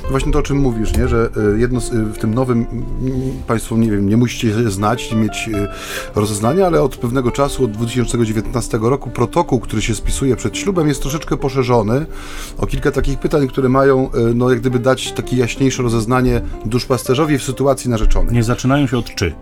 [0.10, 1.08] właśnie to, o czym mówisz, nie?
[1.08, 2.66] że e, jedno z, w tym nowym
[3.48, 5.68] Państwo, nie wiem, nie musicie znać i mieć e,
[6.16, 11.02] rozeznania, ale od pewnego czasu, od 2019 roku, protokół, który się spisuje przed ślubem, jest
[11.02, 12.06] troszeczkę poszerzony
[12.58, 17.44] o kilka takich pytań, które mają, no jak gdyby dać takie jaśniejsze rozeznanie duszpasterzowi w
[17.44, 18.34] sytuacji narzeczonej.
[18.34, 19.34] Nie zaczynają się od czy.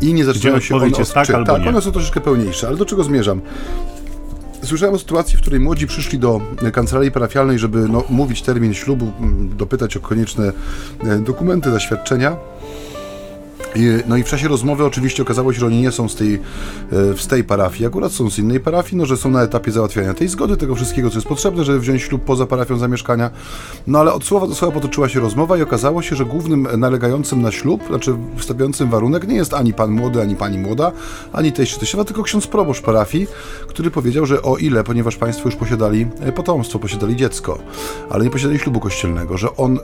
[0.00, 1.32] I nie zaczynają się one od tak, czy.
[1.32, 3.40] tak, one są troszeczkę pełniejsze, ale do czego zmierzam?
[4.62, 6.40] Słyszałem o sytuacji, w której młodzi przyszli do
[6.72, 9.12] kancelarii parafialnej, żeby no, mówić termin ślubu,
[9.56, 10.52] dopytać o konieczne
[11.04, 12.36] e, dokumenty, zaświadczenia.
[14.06, 16.38] No i w czasie rozmowy oczywiście okazało się, że oni nie są z tej, e,
[17.18, 20.28] z tej parafii, akurat są z innej parafii, no że są na etapie załatwiania tej
[20.28, 23.30] zgody, tego wszystkiego, co jest potrzebne, żeby wziąć ślub poza parafią zamieszkania.
[23.86, 27.42] No ale od słowa do słowa potoczyła się rozmowa i okazało się, że głównym nalegającym
[27.42, 30.92] na ślub, znaczy wstawiającym warunek nie jest ani pan młody, ani pani młoda,
[31.32, 33.26] ani czy teściowa, tylko ksiądz proboszcz parafii,
[33.68, 37.58] który powiedział, że o ile, ponieważ państwo już posiadali e, potomstwo, posiadali dziecko,
[38.10, 39.80] ale nie posiadali ślubu kościelnego, że on y,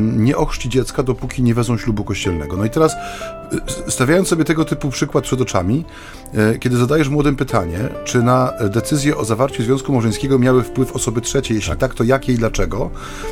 [0.00, 2.56] nie ochrzci dziecka, dopóki nie wezmą ślubu kościelnego.
[2.56, 2.92] No i teraz
[3.88, 5.84] stawiając sobie tego typu przykład przed oczami,
[6.34, 11.20] e, kiedy zadajesz młodym pytanie, czy na decyzję o zawarciu związku małżeńskiego miały wpływ osoby
[11.20, 12.90] trzecie, jeśli tak, tak to jakie i dlaczego,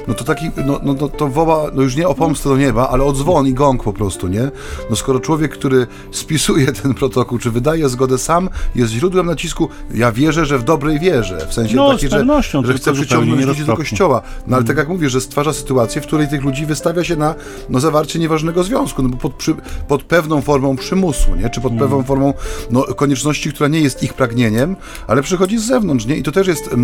[0.08, 2.88] no to taki, no, no, no to woła, no już nie o pomstę do nieba,
[2.88, 4.50] ale o dzwon i gong po prostu, nie?
[4.90, 10.12] No skoro człowiek, który spisuje ten protokół, czy wydaje zgodę sam, jest źródłem nacisku, ja
[10.12, 12.24] wierzę, że w dobrej wierze, w sensie no, takiej, że,
[12.64, 14.22] że chce przyciągnąć ludzi do kościoła.
[14.46, 17.34] No ale tak jak mówię, że stwarza sytuację, w której tych ludzi wystawia się na
[17.68, 19.54] no, zawarcie nieważnego związku, no bo pod, przy,
[19.88, 21.50] pod pewną formą przymusu, nie?
[21.50, 22.04] czy pod pewną mm.
[22.04, 22.34] formą
[22.70, 26.06] no, konieczności, która nie jest ich pragnieniem, ale przychodzi z zewnątrz.
[26.06, 26.16] Nie?
[26.16, 26.70] I to też jest.
[26.72, 26.78] Yy,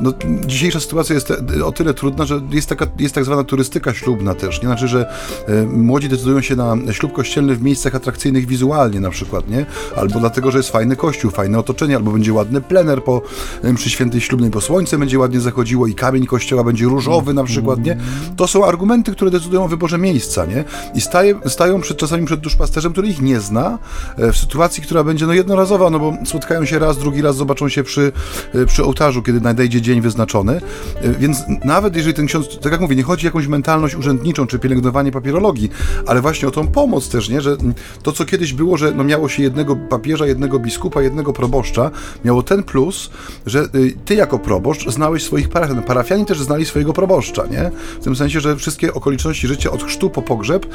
[0.00, 0.12] no,
[0.46, 1.32] dzisiejsza sytuacja jest
[1.64, 4.62] o tyle trudna, że jest, taka, jest tak zwana turystyka ślubna też.
[4.62, 4.68] Nie?
[4.68, 5.14] Znaczy, że
[5.48, 9.66] yy, młodzi decydują się na ślub kościelny w miejscach atrakcyjnych wizualnie na przykład, nie?
[9.96, 13.22] albo dlatego, że jest fajny kościół, fajne otoczenie, albo będzie ładny plener po,
[13.64, 17.44] yy, przy świętej ślubnej, bo słońce będzie ładnie zachodziło i kamień kościoła będzie różowy na
[17.44, 17.84] przykład.
[17.84, 17.96] Nie?
[18.36, 20.46] To są argumenty, które decydują o wyborze miejsca.
[20.46, 20.64] Nie?
[20.94, 23.78] I staje, stają czasami przed duszpasterzem, który ich nie zna,
[24.16, 27.68] e, w sytuacji, która będzie no jednorazowa, no bo spotkają się raz, drugi raz zobaczą
[27.68, 28.12] się przy,
[28.54, 30.60] e, przy ołtarzu, kiedy nadejdzie dzień wyznaczony.
[30.94, 34.46] E, więc nawet jeżeli ten ksiądz, tak jak mówię, nie chodzi o jakąś mentalność urzędniczą,
[34.46, 35.70] czy pielęgnowanie papierologii,
[36.06, 37.40] ale właśnie o tą pomoc też, nie?
[37.40, 37.56] Że
[38.02, 41.90] to, co kiedyś było, że no miało się jednego papieża, jednego biskupa, jednego proboszcza,
[42.24, 43.10] miało ten plus,
[43.46, 43.68] że
[44.04, 45.82] ty jako proboszcz znałeś swoich parafian.
[45.82, 47.70] Parafiani też znali swojego proboszcza, nie?
[48.00, 50.66] W tym sensie, że wszystkie okoliczności życia od chrztu po pogrzeb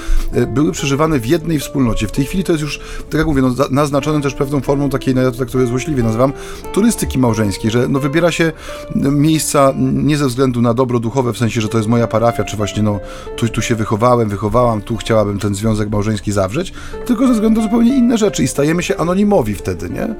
[0.47, 2.07] były przeżywane w jednej wspólnocie.
[2.07, 5.15] W tej chwili to jest już, tak jak mówię, no, naznaczone też pewną formą takiej,
[5.15, 6.33] no ja to tak złośliwie nazywam,
[6.73, 8.51] turystyki małżeńskiej, że no, wybiera się
[8.95, 12.57] miejsca nie ze względu na dobro duchowe, w sensie, że to jest moja parafia, czy
[12.57, 12.99] właśnie no,
[13.37, 16.73] tu, tu się wychowałem, wychowałam, tu chciałabym ten związek małżeński zawrzeć,
[17.05, 20.15] tylko ze względu na zupełnie inne rzeczy i stajemy się anonimowi wtedy, nie?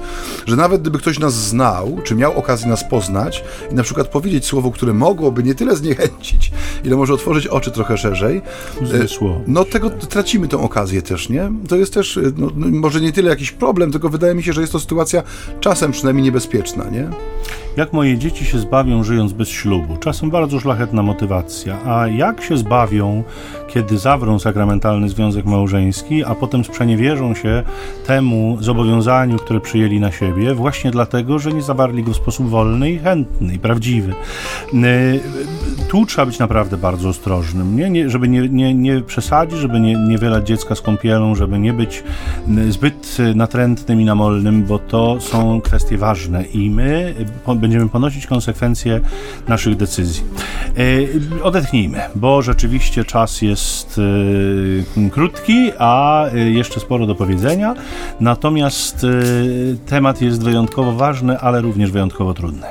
[0.46, 4.44] Że nawet gdyby ktoś nas znał, czy miał okazję nas poznać i na przykład powiedzieć
[4.44, 6.52] słowo, które mogłoby nie tyle zniechęcić,
[6.84, 8.42] ile może otworzyć oczy trochę szerzej,
[8.82, 9.40] Zmysło.
[9.46, 11.52] no tego tracimy tę okazję też, nie?
[11.68, 14.60] To jest też, no, no, może nie tyle jakiś problem, tylko wydaje mi się, że
[14.60, 15.22] jest to sytuacja
[15.60, 17.08] czasem przynajmniej niebezpieczna, nie?
[17.76, 19.96] Jak moje dzieci się zbawią żyjąc bez ślubu?
[19.96, 21.78] Czasem bardzo szlachetna motywacja.
[21.84, 23.24] A jak się zbawią,
[23.74, 27.62] kiedy zawrą sakramentalny związek małżeński, a potem sprzeniewierzą się
[28.06, 32.90] temu zobowiązaniu, które przyjęli na siebie, właśnie dlatego, że nie zawarli go w sposób wolny
[32.90, 34.14] i chętny i prawdziwy.
[35.88, 37.90] Tu trzeba być naprawdę bardzo ostrożnym, nie?
[37.90, 41.72] nie żeby nie, nie, nie przesadzić, żeby nie, nie wylać dziecka z kąpielą, żeby nie
[41.72, 42.04] być
[42.68, 47.14] zbyt natrętnym i namolnym, bo to są kwestie ważne i my
[47.56, 49.00] będziemy ponosić konsekwencje
[49.48, 50.24] naszych decyzji.
[51.40, 53.61] E, odetchnijmy, bo rzeczywiście czas jest
[53.98, 57.74] e, krótki, a e, jeszcze sporo do powiedzenia.
[58.20, 59.06] Natomiast
[59.86, 62.66] temat jest wyjątkowo ważny, ale również wyjątkowo trudny.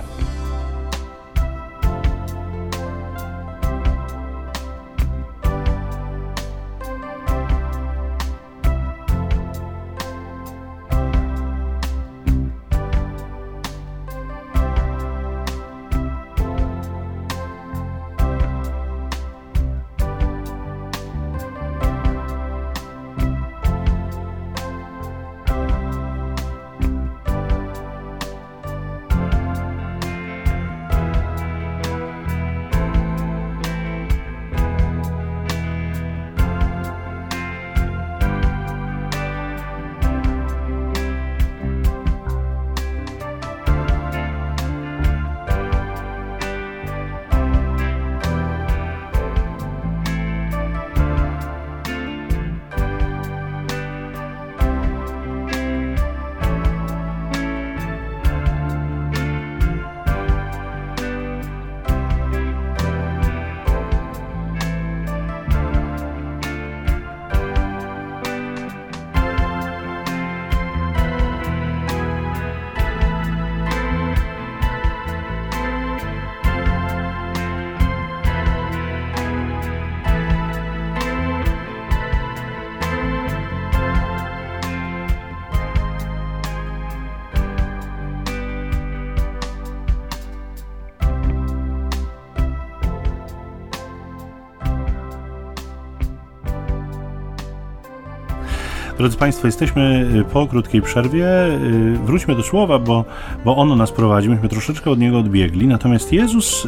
[99.02, 101.28] Drodzy Państwo, jesteśmy y, po krótkiej przerwie.
[101.46, 103.06] Y, wróćmy do słowa, bo,
[103.46, 104.30] bo ono nas prowadzi.
[104.30, 105.68] Myśmy troszeczkę od niego odbiegli.
[105.68, 106.68] Natomiast Jezus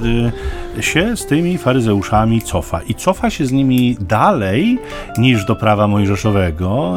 [0.77, 2.81] y, się z tymi faryzeuszami cofa.
[2.81, 4.79] I cofa się z nimi dalej
[5.17, 6.93] niż do prawa mojżeszowego,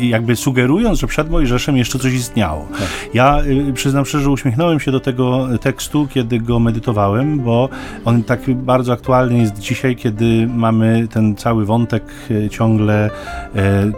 [0.00, 2.66] jakby sugerując, że przed Mojżeszem jeszcze coś istniało.
[2.72, 2.88] Tak.
[3.14, 3.38] Ja
[3.74, 7.68] przyznam szczerze, uśmiechnąłem się do tego tekstu, kiedy go medytowałem, bo
[8.04, 12.04] on tak bardzo aktualny jest dzisiaj, kiedy mamy ten cały wątek
[12.50, 13.10] ciągle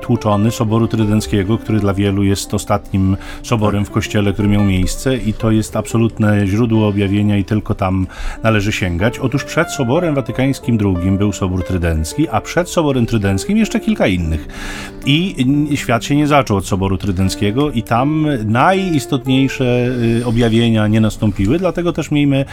[0.01, 5.33] tłuczony Soboru Trydenckiego, który dla wielu jest ostatnim soborem w kościele, który miał miejsce i
[5.33, 8.07] to jest absolutne źródło objawienia i tylko tam
[8.43, 9.19] należy sięgać.
[9.19, 14.49] Otóż przed Soborem Watykańskim II był Sobór Trydencki, a przed Soborem Trydenckim jeszcze kilka innych.
[15.07, 19.87] I świat się nie zaczął od Soboru Trydenckiego i tam najistotniejsze
[20.21, 22.45] y, objawienia nie nastąpiły, dlatego też miejmy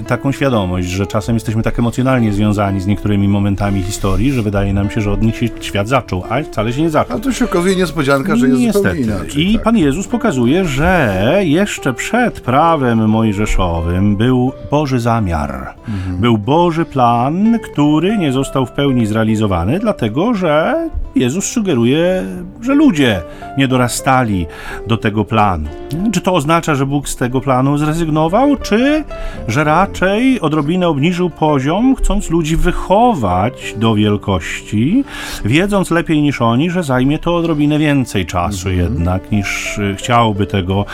[0.00, 4.72] y, taką świadomość, że czasem jesteśmy tak emocjonalnie związani z niektórymi momentami historii, że wydaje
[4.72, 7.16] nam się, że od nich się świat zaczął, a wcale się nie zaczął.
[7.36, 8.88] Się okazuje niespodzianka, że jest Niestety.
[8.88, 9.50] zupełnie inaczej.
[9.50, 9.62] I tak.
[9.62, 15.74] Pan Jezus pokazuje, że jeszcze przed prawem mojżeszowym był Boży zamiar.
[15.88, 16.16] Mhm.
[16.16, 20.74] Był Boży plan, który nie został w pełni zrealizowany, dlatego że
[21.16, 22.24] Jezus sugeruje,
[22.60, 23.22] że ludzie
[23.58, 24.46] nie dorastali
[24.86, 25.68] do tego planu.
[26.12, 29.04] Czy to oznacza, że Bóg z tego planu zrezygnował, czy
[29.48, 35.04] że raczej odrobinę obniżył poziom, chcąc ludzi wychować do wielkości,
[35.44, 38.84] wiedząc lepiej niż oni, że zajmie to odrobinę więcej czasu mhm.
[38.84, 40.84] jednak niż y, chciałby tego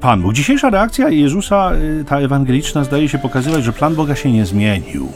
[0.00, 0.32] Pan Bóg.
[0.32, 5.08] Dzisiejsza reakcja Jezusa, y, ta ewangeliczna, zdaje się pokazywać, że plan Boga się nie zmienił.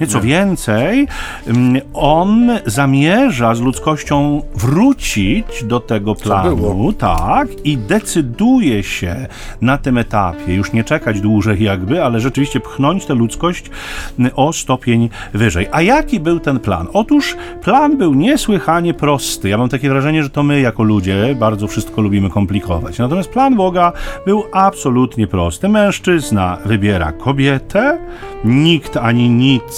[0.00, 1.08] Nieco więcej,
[1.46, 9.26] mm, on zamierza z ludzkością wrócić do tego planu, tak, i decyduje się
[9.60, 13.70] na tym etapie, już nie czekać dłużej jakby, ale rzeczywiście pchnąć tę ludzkość
[14.18, 15.66] mm, o stopień wyżej.
[15.72, 16.86] A jaki był ten plan?
[16.92, 19.48] Otóż plan był niesłychanie prosty.
[19.48, 22.98] Ja mam takie wrażenie, że to my jako ludzie bardzo wszystko lubimy komplikować.
[22.98, 23.92] Natomiast plan Boga
[24.26, 25.68] był absolutnie prosty.
[25.68, 27.98] Mężczyzna wybiera kobietę,
[28.44, 29.28] nikt ani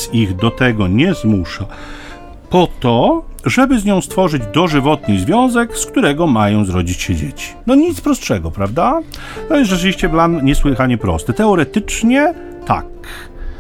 [0.05, 1.67] nic ich do tego nie zmusza,
[2.51, 7.53] po to, żeby z nią stworzyć dożywotni związek, z którego mają zrodzić się dzieci.
[7.67, 9.01] No nic prostszego, prawda?
[9.49, 11.33] To jest rzeczywiście plan niesłychanie prosty.
[11.33, 12.35] Teoretycznie
[12.67, 12.87] tak,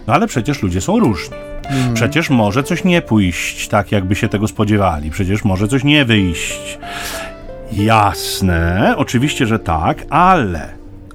[0.07, 1.37] no ale przecież ludzie są różni.
[1.70, 1.94] Mhm.
[1.94, 5.11] Przecież może coś nie pójść tak, jakby się tego spodziewali.
[5.11, 6.78] Przecież może coś nie wyjść.
[7.72, 10.68] Jasne, oczywiście, że tak, ale,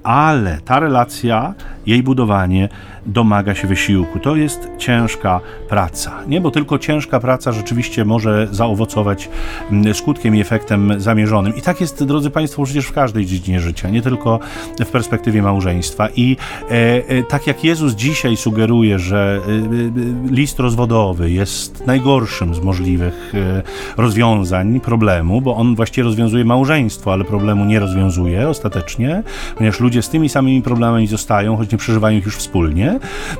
[0.03, 1.53] ale ta relacja,
[1.85, 2.69] jej budowanie
[3.05, 4.19] domaga się wysiłku.
[4.19, 6.11] To jest ciężka praca.
[6.27, 9.29] Nie, bo tylko ciężka praca rzeczywiście może zaowocować
[9.71, 11.55] mm, skutkiem i efektem zamierzonym.
[11.55, 14.39] I tak jest, drodzy Państwo, przecież w każdej dziedzinie życia, nie tylko
[14.79, 16.09] w perspektywie małżeństwa.
[16.15, 16.37] I
[16.71, 16.73] e,
[17.07, 23.33] e, tak jak Jezus dzisiaj sugeruje, że e, e list rozwodowy jest najgorszym z możliwych
[23.35, 23.63] e,
[23.97, 29.23] rozwiązań problemu, bo on właściwie rozwiązuje małżeństwo, ale problemu nie rozwiązuje ostatecznie,
[29.57, 32.88] ponieważ ludzie z tymi samymi problemami zostają, choć nie przeżywają ich już wspólnie.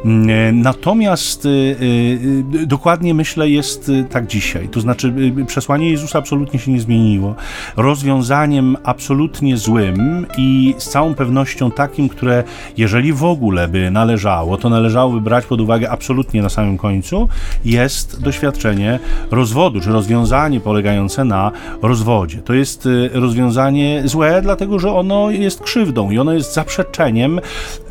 [0.06, 4.70] Mm, e, natomiast e, e, dokładnie myślę jest tak dzisiaj.
[4.70, 5.14] To znaczy
[5.48, 7.36] przesłanie Jezusa absolutnie się nie zmieniło.
[7.78, 12.44] Rozwiązaniem absolutnie złym i z całą pewnością takim, które
[12.78, 17.30] jeżeli w ogóle by należało, to należałoby brać pod uwagę absolutnie na samym końcu,
[17.66, 19.00] jest doświadczenie
[19.32, 22.38] rozwodu, czy rozwiązanie polegające na rozwodzie.
[22.38, 27.40] To jest rozwiązanie złe, dlatego że ono jest krzywdą i ono jest zaprzeczeniem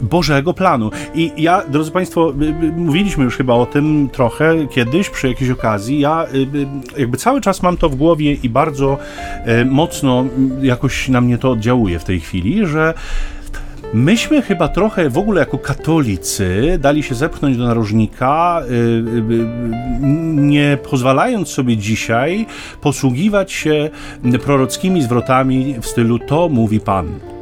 [0.01, 0.91] Bożego planu.
[1.15, 2.33] I ja drodzy Państwo,
[2.77, 6.01] mówiliśmy już chyba o tym trochę kiedyś przy jakiejś okazji.
[6.01, 6.27] Ja
[6.99, 8.99] jakby cały czas mam to w głowie i bardzo
[9.45, 10.25] e, mocno
[10.63, 12.95] jakoś na mnie to oddziałuje w tej chwili, że
[13.95, 18.63] Myśmy chyba trochę w ogóle jako katolicy dali się zepchnąć do narożnika,
[20.35, 22.47] nie pozwalając sobie dzisiaj
[22.81, 23.91] posługiwać się
[24.45, 27.38] prorockimi zwrotami w stylu to mówi Pan.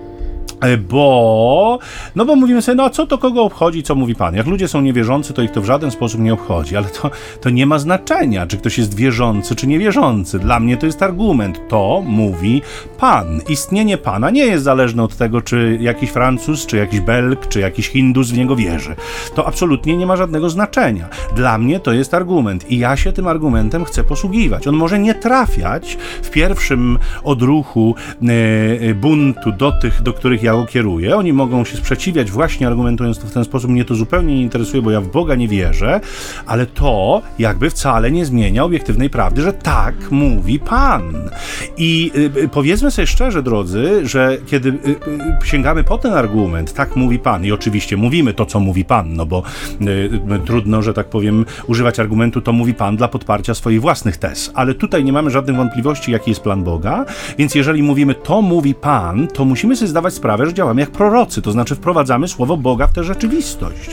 [0.60, 1.78] E, bo,
[2.16, 4.34] no bo mówimy sobie, no a co to kogo obchodzi, co mówi Pan?
[4.34, 7.50] Jak ludzie są niewierzący, to ich to w żaden sposób nie obchodzi, ale to, to
[7.50, 10.38] nie ma znaczenia, czy ktoś jest wierzący, czy niewierzący.
[10.38, 11.60] Dla mnie to jest argument.
[11.68, 12.62] To mówi
[12.98, 13.40] Pan.
[13.48, 17.88] Istnienie Pana nie jest zależne od tego, czy jakiś Francuz, czy jakiś Belg, czy jakiś
[17.88, 18.94] Hindus w niego wierzy.
[19.34, 21.08] To absolutnie nie ma żadnego znaczenia.
[21.36, 24.68] Dla mnie to jest argument i ja się tym argumentem chcę posługiwać.
[24.68, 27.94] On może nie trafiać w pierwszym odruchu
[28.90, 31.16] e buntu do tych, do których ja go kieruję.
[31.16, 33.70] Oni mogą się sprzeciwiać właśnie argumentując to w ten sposób.
[33.70, 36.00] Mnie to zupełnie nie interesuje, bo ja w Boga nie wierzę,
[36.46, 41.30] ale to jakby wcale nie zmienia obiektywnej prawdy, że tak mówi Pan.
[41.76, 44.72] I y, powiedzmy sobie szczerze, drodzy, że kiedy y,
[45.44, 49.14] y, sięgamy po ten argument, tak mówi Pan, i oczywiście mówimy to, co mówi Pan,
[49.14, 49.42] no bo
[50.46, 54.74] trudno, że tak powiem, używać argumentu to mówi Pan dla podparcia swoich własnych tez, ale
[54.74, 57.04] tutaj nie mamy żadnych wątpliwości, jaki jest plan Boga,
[57.38, 61.42] więc jeżeli mówimy to mówi Pan, to musimy sobie zdawać sprawę, że działamy jak prorocy,
[61.42, 63.90] to znaczy wprowadzamy słowo Boga w tę rzeczywistość.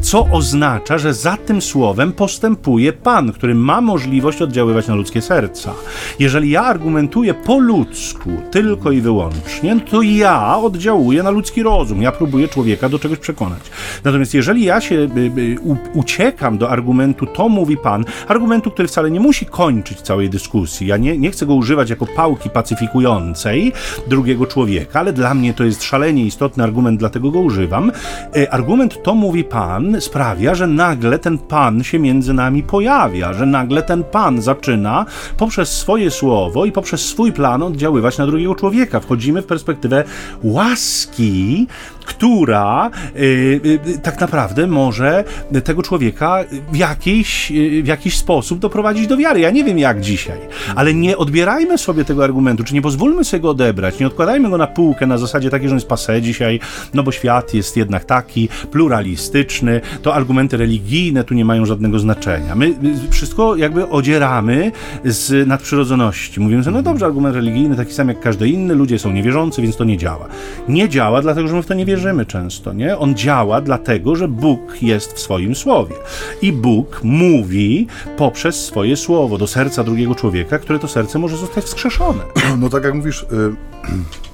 [0.00, 5.72] Co oznacza, że za tym słowem postępuje Pan, który ma możliwość oddziaływać na ludzkie serca.
[6.18, 12.02] Jeżeli ja argumentuję po ludzku tylko i wyłącznie, to ja oddziałuję na ludzki rozum.
[12.02, 13.60] Ja próbuję człowieka do czegoś przekonać.
[14.04, 15.58] Natomiast jeżeli ja się y, y,
[15.94, 20.86] uciekam do argumentu, to mówi Pan, argumentu, który wcale nie musi kończyć całej dyskusji.
[20.86, 23.72] Ja nie, nie chcę go używać jako pałki pacyfikującej
[24.08, 27.92] drugiego człowieka, ale dla mnie to jest szalenie istotny argument, dlatego go używam.
[28.36, 33.46] E, argument to mówi Pan sprawia, że nagle ten Pan się między nami pojawia, że
[33.46, 39.00] nagle ten Pan zaczyna poprzez swoje słowo i poprzez swój plan oddziaływać na drugiego człowieka.
[39.00, 40.04] Wchodzimy w perspektywę
[40.42, 41.66] łaski,
[42.04, 45.24] która yy, yy, tak naprawdę może
[45.64, 49.40] tego człowieka w jakiś, w jakiś sposób doprowadzić do wiary.
[49.40, 50.38] Ja nie wiem jak dzisiaj,
[50.76, 54.58] ale nie odbierajmy sobie tego argumentu, czy nie pozwólmy sobie go odebrać, nie odkładajmy go
[54.58, 56.60] na półkę na zasadzie takiej, że on jest pase dzisiaj,
[56.94, 62.54] no bo świat jest jednak taki pluralistyczny, to argumenty religijne tu nie mają żadnego znaczenia.
[62.54, 62.74] My
[63.10, 64.72] wszystko jakby odzieramy
[65.04, 66.40] z nadprzyrodzoności.
[66.40, 69.76] Mówimy, że no dobrze, argument religijny taki sam jak każdy inny, ludzie są niewierzący, więc
[69.76, 70.28] to nie działa.
[70.68, 71.93] Nie działa, dlatego że my w to nie wierzymy
[72.26, 72.98] często, nie?
[72.98, 75.94] On działa dlatego, że Bóg jest w swoim słowie.
[76.42, 81.64] I Bóg mówi poprzez swoje słowo do serca drugiego człowieka, które to serce może zostać
[81.64, 82.22] wskrzeszone.
[82.58, 83.26] No tak jak mówisz y,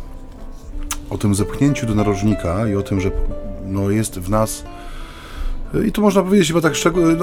[1.15, 3.11] o tym zepchnięciu do narożnika i o tym, że
[3.67, 4.65] no, jest w nas
[5.75, 6.75] y, i tu można powiedzieć chyba tak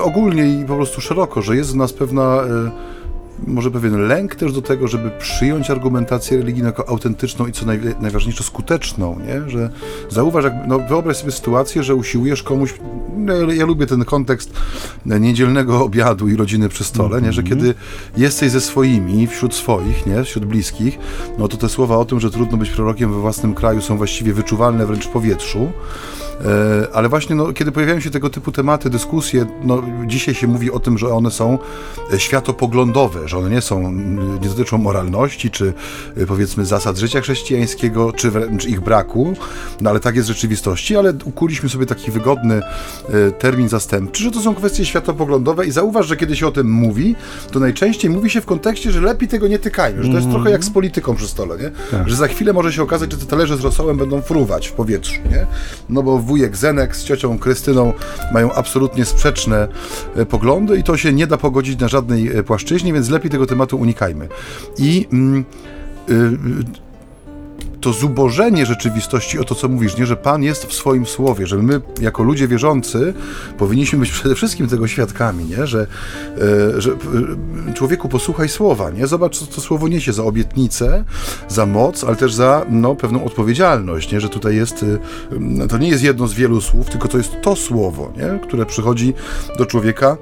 [0.03, 3.06] ogólnie i po prostu szeroko, że jest w nas pewna y,
[3.47, 7.79] może pewien lęk też do tego, żeby przyjąć argumentację religijną jako autentyczną i co naj,
[8.01, 9.49] najważniejsze skuteczną, nie?
[9.49, 9.69] Że
[10.09, 12.73] zauważ, jak, no wyobraź sobie sytuację, że usiłujesz komuś,
[13.17, 14.53] no, ja lubię ten kontekst
[15.05, 17.33] niedzielnego obiadu i rodziny przy stole, nie?
[17.33, 17.59] Że mhm.
[17.59, 17.75] kiedy
[18.17, 20.23] jesteś ze swoimi, wśród swoich, nie?
[20.23, 20.99] Wśród bliskich,
[21.37, 24.33] no to te słowa o tym, że trudno być prorokiem we własnym kraju są właściwie
[24.33, 25.71] wyczuwalne wręcz w powietrzu,
[26.93, 30.79] ale właśnie no, kiedy pojawiają się tego typu tematy, dyskusje, no, dzisiaj się mówi o
[30.79, 31.57] tym, że one są
[32.13, 33.91] e, światopoglądowe, że one nie są,
[34.41, 35.73] nie dotyczą moralności, czy
[36.17, 39.33] e, powiedzmy zasad życia chrześcijańskiego, czy wręcz ich braku,
[39.81, 42.61] no ale tak jest w rzeczywistości, ale ukuliśmy sobie taki wygodny
[43.39, 47.15] termin zastępczy, że to są kwestie światopoglądowe i zauważ, że kiedy się o tym mówi,
[47.51, 50.31] to najczęściej mówi się w kontekście, że lepiej tego nie tykajmy, że to jest -hmm.
[50.31, 51.71] trochę jak z polityką przy stole, nie?
[51.91, 52.09] Tak.
[52.09, 55.21] Że za chwilę może się okazać, że te talerze z rosołem będą fruwać w powietrzu,
[55.31, 55.47] nie?
[55.89, 57.93] No bo wujek Zenek z ciocią Krystyną
[58.33, 59.67] mają absolutnie sprzeczne
[60.15, 63.45] e, poglądy i to się nie da pogodzić na żadnej e, płaszczyźnie, więc lepiej tego
[63.45, 64.27] tematu unikajmy.
[64.77, 65.45] I mm,
[66.09, 66.13] y,
[67.81, 71.57] to zubożenie rzeczywistości o to, co mówisz, nie, że Pan jest w swoim słowie, że
[71.57, 73.13] my, jako ludzie wierzący,
[73.57, 75.87] powinniśmy być przede wszystkim tego świadkami, nie, że,
[76.77, 76.91] e, że
[77.69, 81.03] e, człowieku posłuchaj słowa, nie, zobacz, co to słowo niesie za obietnicę,
[81.47, 84.85] za moc, ale też za no, pewną odpowiedzialność, nie, że tutaj jest,
[85.63, 88.65] e, to nie jest jedno z wielu słów, tylko to jest to słowo, nie, które
[88.65, 89.13] przychodzi
[89.57, 90.17] do człowieka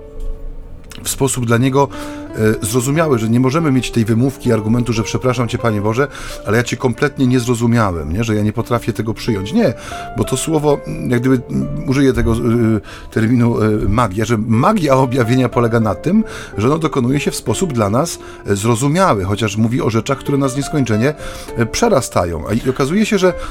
[1.06, 1.88] w sposób dla niego
[2.62, 6.08] e, zrozumiały, że nie możemy mieć tej wymówki, argumentu, że przepraszam cię, Panie Boże,
[6.46, 8.24] ale ja cię kompletnie nie zrozumiałem, nie?
[8.24, 9.54] że ja nie potrafię tego przyjąć.
[9.54, 9.74] Nie,
[10.18, 11.42] bo to słowo, jak gdyby
[11.88, 12.36] użyję tego e,
[13.12, 16.24] terminu e, magia, że magia objawienia polega na tym,
[16.58, 20.58] że ono dokonuje się w sposób dla nas zrozumiały, chociaż mówi o rzeczach, które nas
[20.58, 21.14] nieskończenie
[21.72, 22.44] przerastają.
[22.50, 23.34] A i okazuje się, że.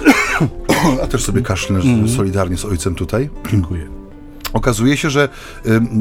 [1.02, 2.08] A też sobie kaszlę mm.
[2.08, 3.30] solidarnie z ojcem tutaj.
[3.50, 4.03] Dziękuję
[4.54, 5.28] okazuje się, że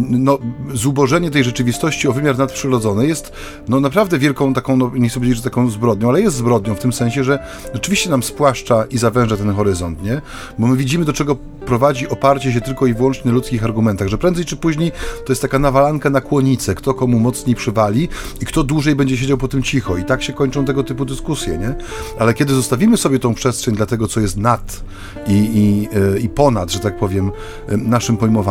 [0.09, 0.37] no,
[0.73, 3.33] zubożenie tej rzeczywistości o wymiar nadprzyrodzony jest
[3.67, 6.79] no, naprawdę wielką taką, no, nie chcę powiedzieć, że taką zbrodnią, ale jest zbrodnią w
[6.79, 7.39] tym sensie, że
[7.73, 10.21] rzeczywiście nam spłaszcza i zawęża ten horyzont, nie?
[10.59, 11.35] Bo my widzimy, do czego
[11.65, 14.91] prowadzi oparcie się tylko i wyłącznie na ludzkich argumentach, że prędzej czy później
[15.25, 18.09] to jest taka nawalanka na kłonicę, kto komu mocniej przywali
[18.41, 19.97] i kto dłużej będzie siedział po tym cicho.
[19.97, 21.75] I tak się kończą tego typu dyskusje, nie?
[22.19, 24.83] Ale kiedy zostawimy sobie tą przestrzeń dla tego, co jest nad
[25.27, 27.31] i, i, e, i ponad, że tak powiem,
[27.77, 28.42] naszym pojmowaniem,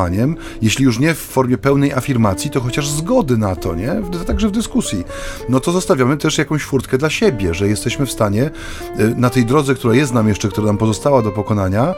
[0.63, 4.03] jeśli już nie w formie pełnej afirmacji, to chociaż zgody na to, nie?
[4.27, 5.05] Także w dyskusji.
[5.49, 8.51] No to zostawiamy też jakąś furtkę dla siebie, że jesteśmy w stanie
[8.99, 11.95] e, na tej drodze, która jest nam jeszcze, która nam pozostała do pokonania,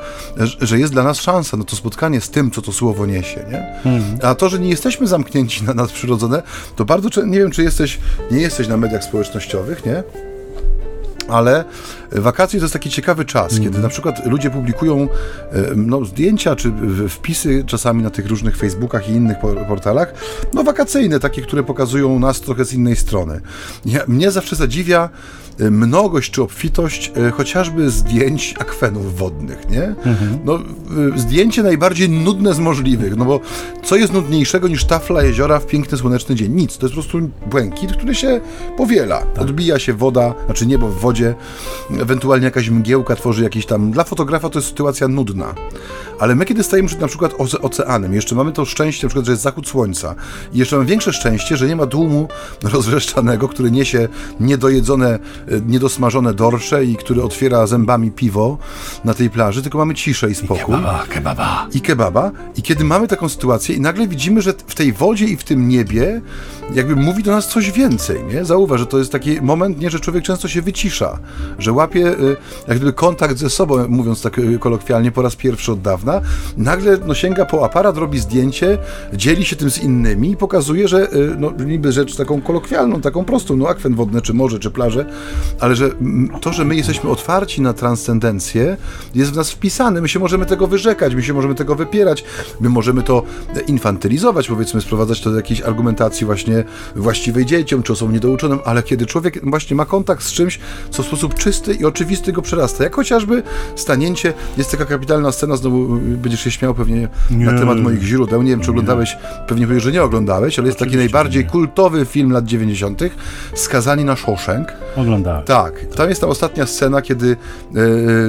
[0.60, 3.92] że jest dla nas szansa na to spotkanie z tym, co to słowo niesie, nie?
[3.92, 4.18] Mhm.
[4.22, 6.42] A to, że nie jesteśmy zamknięci na nadprzyrodzone,
[6.76, 7.98] to bardzo, nie wiem, czy jesteś,
[8.30, 10.02] nie jesteś na mediach społecznościowych, nie?
[11.28, 11.64] ale
[12.14, 13.64] wakacje to jest taki ciekawy czas, mm.
[13.64, 15.08] kiedy na przykład ludzie publikują e,
[15.76, 16.72] no, zdjęcia czy
[17.08, 19.36] wpisy czasami na tych różnych Facebookach i innych
[19.68, 20.14] portalach,
[20.52, 23.40] no wakacyjne, takie, które pokazują nas trochę z innej strony.
[23.84, 25.08] Ja, mnie zawsze zadziwia
[25.60, 29.84] e, mnogość czy obfitość e, chociażby zdjęć akwenów wodnych, nie?
[29.84, 30.38] Mhm.
[30.44, 30.58] No,
[31.16, 33.40] zdjęcie najbardziej nudne z możliwych, no bo
[33.84, 36.52] co jest nudniejszego niż tafla jeziora w piękny słoneczny dzień?
[36.52, 38.40] Nic, to jest po prostu błękit, który się
[38.76, 39.18] powiela.
[39.18, 39.42] Tak.
[39.42, 41.34] Odbija się woda, znaczy niebo w wodzie,
[42.04, 43.90] ewentualnie jakaś mgiełka tworzy jakiś tam...
[43.90, 45.54] Dla fotografa to jest sytuacja nudna.
[46.18, 49.32] Ale my, kiedy stajemy przed na przykład oceanem, jeszcze mamy to szczęście, na przykład, że
[49.32, 50.14] jest zachód słońca
[50.52, 52.28] i jeszcze mamy większe szczęście, że nie ma tłumu
[52.72, 54.08] rozwrzeszczanego, który niesie
[54.40, 55.18] niedojedzone, e,
[55.66, 58.58] niedosmażone dorsze i który otwiera zębami piwo
[59.04, 60.74] na tej plaży, tylko mamy ciszę i spokój.
[60.74, 61.68] I kebaba, kebaba.
[61.74, 62.30] I kebaba.
[62.56, 65.68] I kiedy mamy taką sytuację i nagle widzimy, że w tej wodzie i w tym
[65.68, 66.20] niebie
[66.74, 68.44] jakby mówi do nas coś więcej, nie?
[68.44, 71.18] Zauważ, że to jest taki moment, nie, że człowiek często się wycisza,
[71.58, 72.36] że łapie y,
[72.68, 76.03] jak gdyby kontakt ze sobą, mówiąc tak y, kolokwialnie, po raz pierwszy od dawna,
[76.56, 78.78] nagle no, sięga po aparat, robi zdjęcie,
[79.12, 83.24] dzieli się tym z innymi i pokazuje, że y, no, niby rzecz taką kolokwialną, taką
[83.24, 85.06] prostą, no akwen wodny, czy morze, czy plaże,
[85.60, 85.90] ale że
[86.40, 88.76] to, że my jesteśmy otwarci na transcendencję,
[89.14, 90.00] jest w nas wpisane.
[90.00, 92.24] My się możemy tego wyrzekać, my się możemy tego wypierać,
[92.60, 93.22] my możemy to
[93.66, 96.64] infantylizować, powiedzmy, sprowadzać to do jakiejś argumentacji właśnie
[96.96, 101.06] właściwej dzieciom, czy osobom niedouczonym, ale kiedy człowiek właśnie ma kontakt z czymś, co w
[101.06, 103.42] sposób czysty i oczywisty go przerasta, jak chociażby
[103.76, 107.46] stanięcie, jest taka kapitalna scena, znowu będziesz się śmiał pewnie nie.
[107.46, 109.16] na temat moich źródeł, nie wiem, czy oglądałeś,
[109.48, 111.50] pewnie powiesz, że nie oglądałeś, ale jest Oczywiście taki najbardziej nie.
[111.50, 113.02] kultowy film lat 90.,
[113.54, 114.72] Skazani na Shawshank.
[114.96, 115.42] Oglądałem.
[115.44, 117.36] Tak, tam jest ta ostatnia scena, kiedy yy,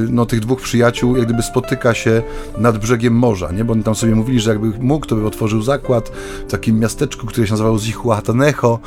[0.10, 2.22] no, tych dwóch przyjaciół jak gdyby spotyka się
[2.58, 3.66] nad brzegiem morza, nie?
[3.66, 6.12] bo oni tam sobie mówili, że jakby mógł, to by otworzył zakład
[6.48, 8.80] w takim miasteczku, które się nazywało Zihuatanejo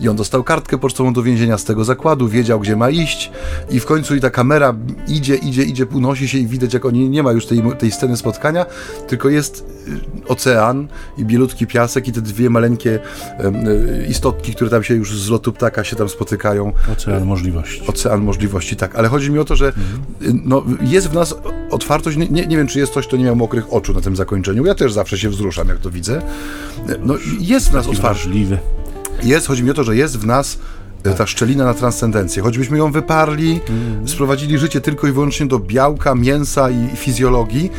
[0.00, 3.30] i on dostał kartkę pocztową do więzienia z tego zakładu, wiedział, gdzie ma iść
[3.70, 4.74] i w końcu i ta kamera
[5.08, 8.16] idzie, idzie, idzie, unosi się i widać, jak oni, nie ma już tej, tej sceny
[8.22, 8.66] spotkania,
[9.08, 12.98] tylko jest y, ocean i bielutki piasek i te dwie maleńkie
[13.40, 16.72] y, istotki, które tam się już z lotu ptaka się tam spotykają.
[16.92, 17.82] Ocean możliwości.
[17.86, 18.96] Ocean możliwości, tak.
[18.96, 20.42] Ale chodzi mi o to, że mhm.
[20.44, 21.34] no, jest w nas
[21.70, 24.16] otwartość, nie, nie, nie wiem, czy jest coś, kto nie miał mokrych oczu na tym
[24.16, 24.66] zakończeniu.
[24.66, 26.22] Ja też zawsze się wzruszam, jak to widzę.
[27.02, 28.28] No, jest w nas otwartość.
[29.22, 30.58] Jest, chodzi mi o to, że jest w nas
[31.02, 31.18] tak.
[31.18, 32.42] ta szczelina na transcendencję.
[32.42, 34.08] Choćbyśmy ją wyparli, mm.
[34.08, 37.70] sprowadzili życie tylko i wyłącznie do białka, mięsa i fizjologii,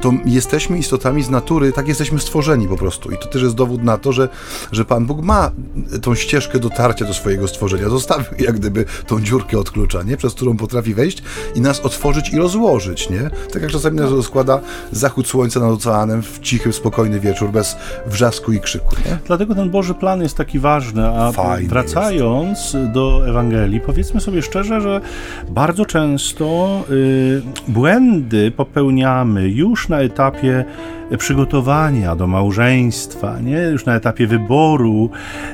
[0.00, 3.10] to jesteśmy istotami z natury, tak jesteśmy stworzeni po prostu.
[3.10, 4.28] I to też jest dowód na to, że,
[4.72, 5.50] że Pan Bóg ma
[6.02, 7.88] tą ścieżkę dotarcia do swojego stworzenia.
[7.88, 10.16] Zostawił jak gdyby tą dziurkę od klucza, nie?
[10.16, 11.22] przez którą potrafi wejść
[11.54, 13.10] i nas otworzyć i rozłożyć.
[13.10, 13.30] Nie?
[13.52, 14.60] Tak jak czasami nas rozkłada
[14.92, 17.76] zachód słońca nad oceanem w cichy, spokojny wieczór, bez
[18.06, 18.96] wrzasku i krzyku.
[19.06, 19.18] Nie?
[19.26, 21.08] Dlatego ten Boży plan jest taki ważny.
[21.08, 22.92] A Fajny wracając jest.
[22.92, 25.00] do Ewangelii, powiedzmy sobie szczerze, że
[25.50, 30.64] bardzo często y, błędy popełniamy już na etapie
[31.16, 33.56] przygotowania do małżeństwa, nie?
[33.56, 35.10] już na etapie wyboru.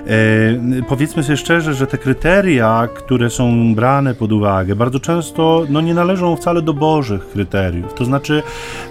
[0.06, 5.80] E, powiedzmy sobie szczerze, że te kryteria, które są brane pod uwagę, bardzo często no,
[5.80, 7.94] nie należą wcale do bożych kryteriów.
[7.94, 8.42] To znaczy,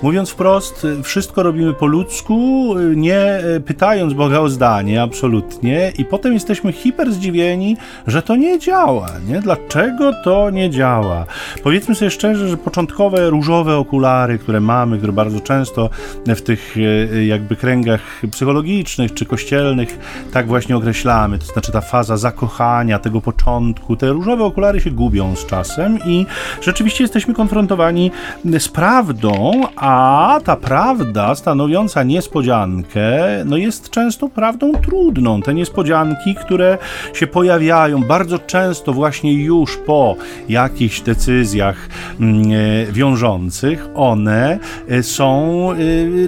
[0.01, 6.71] mówiąc wprost, wszystko robimy po ludzku, nie pytając Boga o zdanie, absolutnie, i potem jesteśmy
[6.71, 7.77] hiper zdziwieni,
[8.07, 9.07] że to nie działa.
[9.27, 9.41] Nie?
[9.41, 11.25] Dlaczego to nie działa?
[11.63, 15.89] Powiedzmy sobie szczerze, że początkowe różowe okulary, które mamy, które bardzo często
[16.27, 16.75] w tych
[17.13, 19.99] e, jakby kręgach psychologicznych czy kościelnych
[20.33, 21.39] tak właśnie określamy.
[21.39, 23.95] To znaczy ta faza zakochania, tego początku.
[23.95, 26.25] Te różowe okulary się gubią z czasem i
[26.61, 28.11] rzeczywiście jesteśmy konfrontowani
[28.59, 33.03] z prawdą, a ta prawda stanowiąca niespodziankę,
[33.45, 35.41] no jest często prawdą trudną.
[35.41, 36.77] Te niespodzianki, które
[37.13, 40.15] się pojawiają bardzo często właśnie już po
[40.49, 44.59] jakichś decyzjach mm, e, wiążących, one
[44.89, 45.69] e, są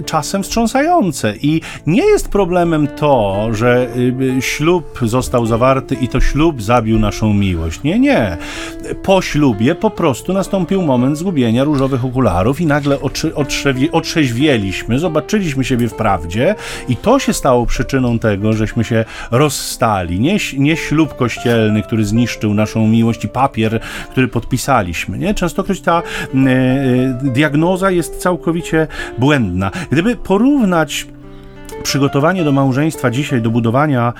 [0.06, 1.34] czasem czasem wstrząsające.
[1.42, 3.88] I nie jest problemem to, że
[4.38, 7.82] y, ślub został zawarty i to ślub zabił naszą miłość.
[7.82, 8.36] Nie, nie.
[9.02, 12.98] Po ślubie po prostu nastąpił moment zgubienia różowych okularów i nagle
[13.92, 16.54] otrzeźwieliśmy, zobaczyliśmy siebie w prawdzie
[16.88, 20.20] i to się stało przyczyną tego, żeśmy się rozstali.
[20.20, 23.80] Nie, nie ślub kościelny, który zniszczył naszą miłość i papier,
[24.10, 25.18] który podpisaliśmy.
[25.18, 25.34] Nie?
[25.34, 28.85] Częstokroć ta y, y, diagnoza jest całkowicie
[29.18, 29.70] błędna.
[29.90, 31.06] Gdyby porównać
[31.82, 34.12] przygotowanie do małżeństwa dzisiaj, do budowania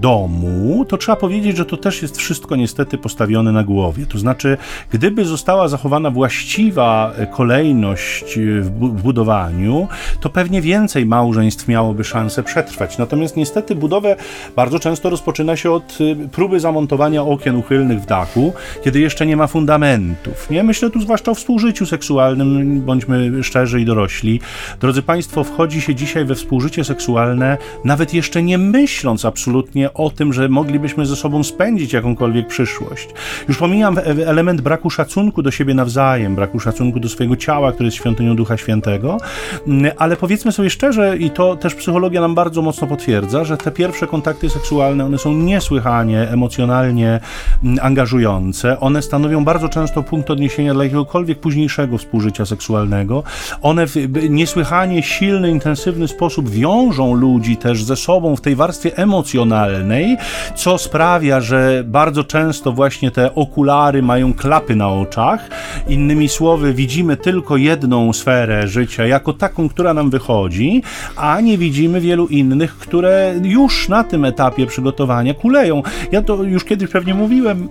[0.00, 4.06] domu, to trzeba powiedzieć, że to też jest wszystko niestety postawione na głowie.
[4.06, 4.56] To znaczy,
[4.90, 9.88] gdyby została zachowana właściwa kolejność w, w budowaniu,
[10.20, 12.98] to pewnie więcej małżeństw miałoby szansę przetrwać.
[12.98, 14.16] Natomiast niestety budowę
[14.56, 18.52] bardzo często rozpoczyna się od y, próby zamontowania okien uchylnych w dachu,
[18.84, 20.50] kiedy jeszcze nie ma fundamentów.
[20.50, 24.40] Nie myślę tu zwłaszcza o współżyciu seksualnym, bądźmy szczerzy i dorośli.
[24.80, 30.32] Drodzy Państwo, wchodzi się dzisiaj we współżycie seksualne, nawet jeszcze nie myśląc absolutnie o tym,
[30.32, 33.08] że moglibyśmy ze sobą spędzić jakąkolwiek przyszłość.
[33.48, 37.96] Już pomijam element braku szacunku do siebie nawzajem, braku szacunku do swojego ciała, które jest
[37.96, 39.18] świątynią Ducha Świętego,
[39.66, 43.70] mm, ale powiedzmy sobie szczerze, i to też psychologia nam bardzo mocno potwierdza, że te
[43.70, 47.20] pierwsze kontakty seksualne, one są niesłychanie emocjonalnie
[47.64, 53.22] mm, angażujące, one stanowią bardzo często punkt odniesienia dla jakiegokolwiek późniejszego współżycia seksualnego,
[53.62, 53.96] one w
[54.30, 60.16] niesłychanie silny, intensywny sposób wiążą ludzi też ze sobą w tej warstwie emocjonalnej,
[60.54, 65.48] co sprawia, że bardzo często właśnie te okulary mają klapy na oczach,
[65.88, 70.82] innymi słowy widzimy tylko jedną sferę życia jako taką, która nam wychodzi,
[71.16, 75.82] a nie widzimy wielu innych, które już na tym etapie przygotowania kuleją.
[76.12, 77.68] Ja to już kiedyś pewnie mówiłem,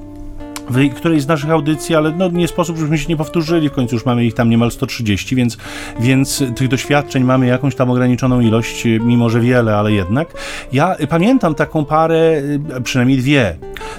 [0.70, 3.96] w którejś z naszych audycji, ale no, nie sposób, żebyśmy się nie powtórzyli, w końcu
[3.96, 5.58] już mamy ich tam niemal 130, więc,
[6.00, 10.34] więc tych doświadczeń mamy jakąś tam ograniczoną ilość, mimo że wiele, ale jednak.
[10.74, 12.42] Ja pamiętam taką parę,
[12.84, 13.56] przynajmniej dwie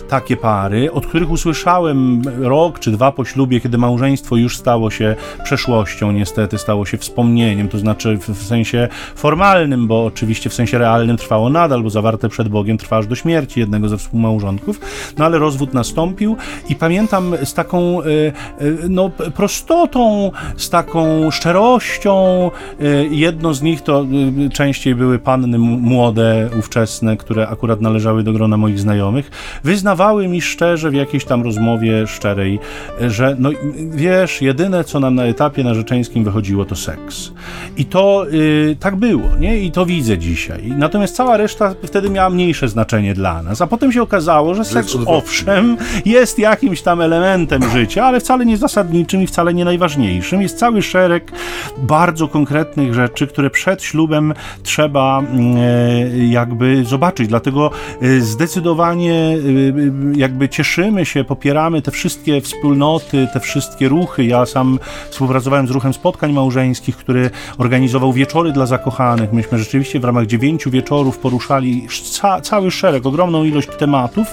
[0.08, 5.16] takie pary, od których usłyszałem rok czy dwa po ślubie, kiedy małżeństwo już stało się
[5.44, 10.78] przeszłością, niestety stało się wspomnieniem, to znaczy w, w sensie formalnym, bo oczywiście w sensie
[10.78, 14.80] realnym trwało nadal, bo zawarte przed Bogiem trwa aż do śmierci jednego ze współmałżonków,
[15.18, 16.36] no ale rozwód nastąpił
[16.68, 18.32] i pamiętam z taką e, e,
[18.88, 22.50] no, prostotą, z taką szczerością.
[22.80, 24.06] E, jedno z nich to
[24.52, 29.30] częściej były panny młode, ówczesne, które akurat należały do grona moich znajomych.
[29.64, 32.58] Wyznawały mi szczerze w jakiejś tam rozmowie szczerej,
[33.00, 33.50] że no
[33.90, 37.32] wiesz, jedyne co nam na etapie narzeczeńskim wychodziło to seks.
[37.76, 39.58] I to y, tak było, nie?
[39.58, 40.72] I to widzę dzisiaj.
[40.76, 43.60] Natomiast cała reszta wtedy miała mniejsze znaczenie dla nas.
[43.60, 48.46] A potem się okazało, że seks owszem jest jak jakimś tam elementem życia, ale wcale
[48.46, 50.42] nie zasadniczym i wcale nie najważniejszym.
[50.42, 51.32] Jest cały szereg
[51.78, 57.28] bardzo konkretnych rzeczy, które przed ślubem trzeba mm, e, jakby zobaczyć.
[57.28, 57.70] Dlatego
[58.02, 59.38] e, zdecydowanie e,
[60.18, 64.24] jakby cieszymy się, popieramy te wszystkie wspólnoty, te wszystkie ruchy.
[64.24, 64.78] Ja sam
[65.10, 69.32] współpracowałem z ruchem spotkań małżeńskich, który organizował wieczory dla zakochanych.
[69.32, 74.26] Myśmy rzeczywiście w ramach dziewięciu wieczorów poruszali ca cały szereg, ogromną ilość tematów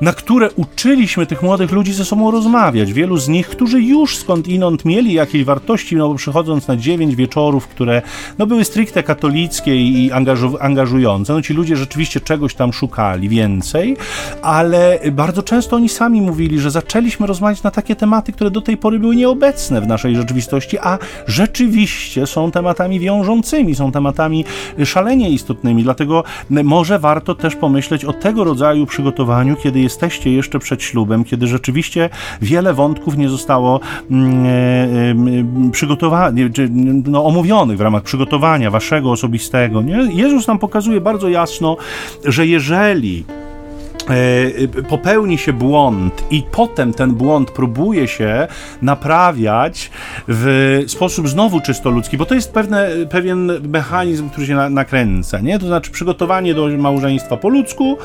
[0.00, 2.92] na które uczyliśmy tych młodych ludzi ze sobą rozmawiać.
[2.92, 7.68] Wielu z nich, którzy już skądinąd mieli jakieś wartości, no bo przychodząc na dziewięć wieczorów,
[7.68, 8.02] które
[8.38, 13.96] no, były stricte katolickie i angażu angażujące, no ci ludzie rzeczywiście czegoś tam szukali więcej,
[14.42, 18.76] ale bardzo często oni sami mówili, że zaczęliśmy rozmawiać na takie tematy, które do tej
[18.76, 24.44] pory były nieobecne w naszej rzeczywistości, a rzeczywiście są tematami wiążącymi, są tematami
[24.84, 30.82] szalenie istotnymi, dlatego może warto też pomyśleć o tego rodzaju przygotowaniu, kiedy jesteście jeszcze przed
[30.82, 32.10] ślubem, kiedy rzeczywiście
[32.42, 33.80] wiele wątków nie zostało
[34.10, 34.46] mm,
[35.68, 36.50] e, przygotowanych,
[37.06, 39.82] no, omówionych w ramach przygotowania waszego osobistego.
[39.82, 40.08] Nie?
[40.12, 41.76] Jezus nam pokazuje bardzo jasno,
[42.24, 43.24] że jeżeli
[44.88, 48.46] popełni się błąd i potem ten błąd próbuje się
[48.82, 49.90] naprawiać
[50.28, 55.40] w sposób znowu czysto ludzki, bo to jest pewne, pewien mechanizm, który się na, nakręca,
[55.40, 55.58] nie?
[55.58, 57.98] To znaczy przygotowanie do małżeństwa po ludzku,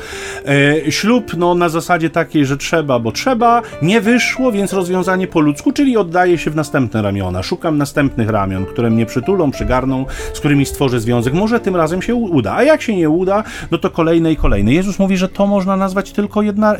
[0.86, 5.40] e, ślub no, na zasadzie takiej, że trzeba, bo trzeba, nie wyszło, więc rozwiązanie po
[5.40, 10.38] ludzku, czyli oddaję się w następne ramiona, szukam następnych ramion, które mnie przytulą, przygarną, z
[10.38, 11.34] którymi stworzę związek.
[11.34, 14.72] Może tym razem się uda, a jak się nie uda, no to kolejne i kolejne.
[14.72, 16.76] Jezus mówi, że to można nazwać nazwać tylko jedna,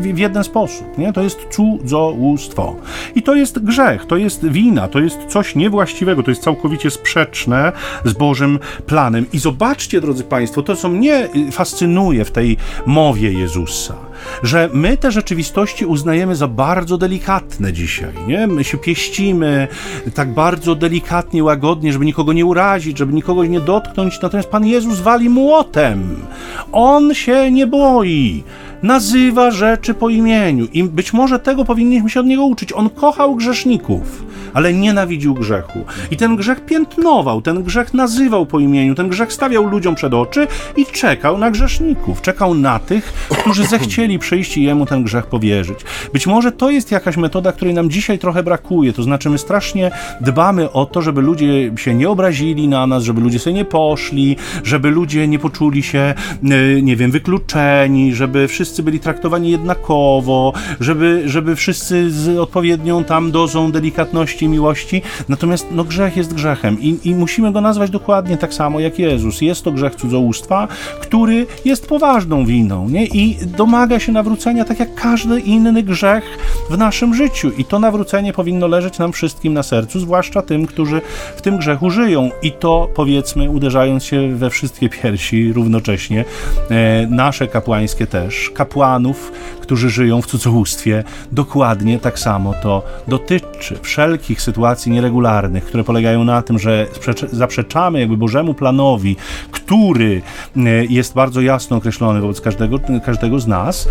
[0.00, 0.98] w jeden sposób.
[0.98, 1.12] Nie?
[1.12, 2.76] To jest cudzołóstwo.
[3.14, 7.72] I to jest grzech, to jest wina, to jest coś niewłaściwego, to jest całkowicie sprzeczne
[8.04, 9.26] z Bożym planem.
[9.32, 13.94] I zobaczcie, drodzy Państwo, to co mnie y, fascynuje w tej mowie Jezusa,
[14.42, 18.12] że my te rzeczywistości uznajemy za bardzo delikatne dzisiaj.
[18.26, 18.46] Nie?
[18.46, 19.68] My się pieścimy
[20.14, 25.00] tak bardzo delikatnie, łagodnie, żeby nikogo nie urazić, żeby nikogo nie dotknąć, natomiast Pan Jezus
[25.00, 26.16] wali młotem.
[26.72, 28.44] On się nie boi.
[28.82, 32.72] Nazywa rzeczy po imieniu i być może tego powinniśmy się od niego uczyć.
[32.72, 34.24] On kochał grzeszników,
[34.54, 35.84] ale nienawidził grzechu.
[36.10, 40.46] I ten grzech piętnował, ten grzech nazywał po imieniu, ten grzech stawiał ludziom przed oczy
[40.76, 45.80] i czekał na grzeszników, czekał na tych, którzy zechcieli przyjść i jemu ten grzech powierzyć.
[46.12, 49.90] Być może to jest jakaś metoda, której nam dzisiaj trochę brakuje, to znaczy my strasznie
[50.20, 54.36] dbamy o to, żeby ludzie się nie obrazili na nas, żeby ludzie sobie nie poszli,
[54.64, 61.22] żeby ludzie nie poczuli się, e, nie wiem, wykluczeni, żeby wszyscy byli traktowani jednakowo, żeby,
[61.26, 65.02] żeby wszyscy z odpowiednią tam dozą delikatności, miłości.
[65.28, 69.40] Natomiast no, grzech jest grzechem i, i musimy go nazwać dokładnie tak samo jak Jezus.
[69.40, 70.68] Jest to grzech cudzołóstwa,
[71.00, 73.06] który jest poważną winą nie?
[73.06, 76.24] i domaga się nawrócenia tak jak każdy inny grzech
[76.70, 77.50] w naszym życiu.
[77.58, 81.00] I to nawrócenie powinno leżeć nam wszystkim na sercu, zwłaszcza tym, którzy
[81.36, 82.30] w tym grzechu żyją.
[82.42, 86.24] I to powiedzmy, uderzając się we wszystkie piersi równocześnie,
[86.70, 94.42] e, nasze kapłańskie też, kapłanów, którzy żyją w cudzołóstwie, dokładnie tak samo to dotyczy wszelkich
[94.42, 96.86] sytuacji nieregularnych, które polegają na tym, że
[97.32, 99.16] zaprzeczamy jakby Bożemu planowi,
[99.50, 100.22] który
[100.56, 103.90] e, jest bardzo jasno określony wobec każdego, każdego z nas, e,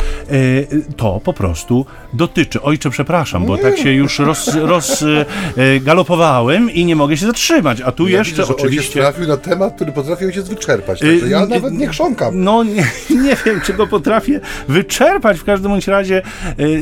[0.98, 2.62] to po prostu dotyczy.
[2.62, 4.22] Ojcze, przepraszam, bo tak się już
[4.64, 9.00] rozgalopowałem roz, i nie mogę się zatrzymać, a tu ja jeszcze widzę, oczywiście...
[9.00, 12.44] trafił na temat, który potrafił się wyczerpać, także ja nawet nie chrząkam.
[12.44, 12.88] No nie,
[13.24, 16.22] nie wiem, czy go potrafię wyczerpać, w każdym bądź razie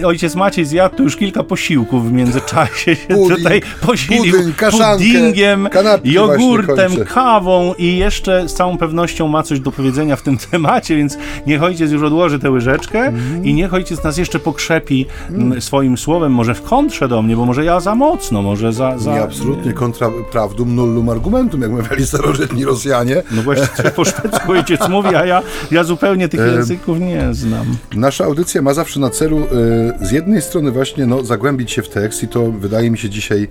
[0.05, 5.05] ojciec Maciej zjadł tu już kilka posiłków w międzyczasie, się Pudding, tutaj posilił pudding, kaszankę,
[5.05, 5.69] puddingiem,
[6.03, 11.17] jogurtem, kawą i jeszcze z całą pewnością ma coś do powiedzenia w tym temacie, więc
[11.47, 13.45] niech ojciec już odłoży tę łyżeczkę mm.
[13.45, 15.61] i niech ojciec nas jeszcze pokrzepi mm.
[15.61, 18.97] swoim słowem, może w kontrze do mnie, bo może ja za mocno, może za...
[18.97, 19.13] za...
[19.13, 23.23] Nie, absolutnie kontra prawdum nullum argumentum, jak mówili starożytni Rosjanie.
[23.31, 27.62] No właśnie, po szwedzku ojciec mówi, a ja, ja zupełnie tych języków nie znam.
[27.95, 31.89] Nasza audycja ma zawsze na celu e, z jednej strony właśnie no, zagłębić się w
[31.89, 33.43] tekst i to wydaje mi się dzisiaj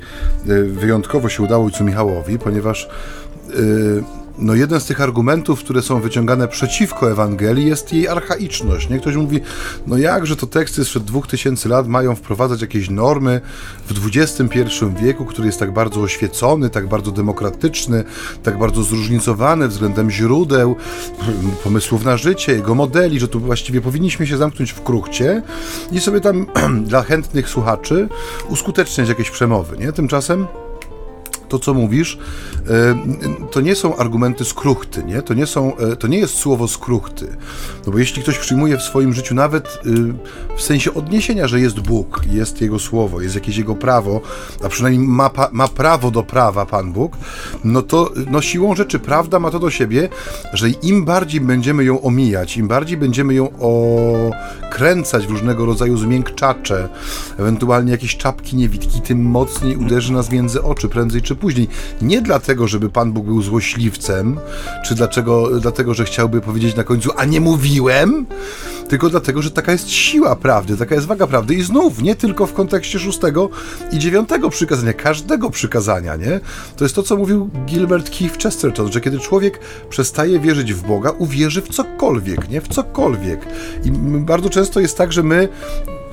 [0.48, 2.88] e, wyjątkowo się udało ojcu Michałowi, ponieważ
[3.50, 8.88] e, no jeden z tych argumentów, które są wyciągane przeciwko Ewangelii jest jej archaiczność.
[8.88, 8.98] Nie?
[8.98, 9.40] Ktoś mówi,
[9.86, 13.40] no jakże to teksty sprzed 2000 lat mają wprowadzać jakieś normy
[13.86, 14.58] w XXI
[15.02, 18.04] wieku, który jest tak bardzo oświecony, tak bardzo demokratyczny,
[18.42, 20.76] tak bardzo zróżnicowany względem źródeł,
[21.64, 25.42] pomysłów na życie, jego modeli, że tu właściwie powinniśmy się zamknąć w kruchcie
[25.92, 26.46] i sobie tam
[26.88, 28.08] dla chętnych słuchaczy
[28.48, 29.78] uskuteczniać jakieś przemowy.
[29.78, 29.92] Nie?
[29.92, 30.46] Tymczasem
[31.52, 32.18] to, co mówisz,
[32.68, 32.94] e,
[33.50, 35.22] to nie są argumenty skruchty, nie?
[35.22, 37.36] To, nie są, e, to nie jest słowo skruchty.
[37.86, 41.80] No bo jeśli ktoś przyjmuje w swoim życiu nawet e, w sensie odniesienia, że jest
[41.80, 44.20] Bóg, jest Jego słowo, jest jakieś Jego prawo,
[44.64, 47.16] a przynajmniej ma, ma prawo do prawa Pan Bóg,
[47.64, 50.08] no to no siłą rzeczy prawda ma to do siebie,
[50.52, 56.88] że im bardziej będziemy ją omijać, im bardziej będziemy ją okręcać w różnego rodzaju zmiękczacze,
[57.38, 61.68] ewentualnie jakieś czapki niewidki, tym mocniej uderzy nas między oczy, prędzej czy później.
[62.02, 64.40] Nie dlatego, żeby Pan Bóg był złośliwcem,
[64.84, 68.26] czy dlaczego, dlatego, że chciałby powiedzieć na końcu, a nie mówiłem,
[68.88, 71.54] tylko dlatego, że taka jest siła prawdy, taka jest waga prawdy.
[71.54, 73.48] I znów, nie tylko w kontekście szóstego
[73.92, 76.40] i dziewiątego przykazania, każdego przykazania, nie?
[76.76, 81.10] To jest to, co mówił Gilbert Keith Chesterton, że kiedy człowiek przestaje wierzyć w Boga,
[81.18, 82.60] uwierzy w cokolwiek, nie?
[82.60, 83.46] W cokolwiek.
[83.84, 83.90] I
[84.20, 85.48] bardzo często jest tak, że my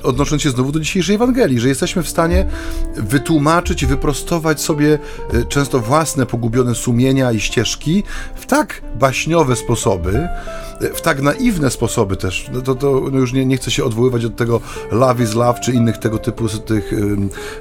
[0.02, 2.46] odnosząc się znowu do dzisiejszej Ewangelii, że jesteśmy w stanie
[2.96, 4.98] wytłumaczyć wyprostować sobie
[5.32, 8.02] e, często własne pogubione sumienia i ścieżki
[8.34, 10.28] w tak baśniowe sposoby,
[10.94, 14.24] w tak naiwne sposoby też, no to, to no już nie, nie chcę się odwoływać
[14.24, 14.60] od tego
[14.92, 16.92] love is love, czy innych tego typu tych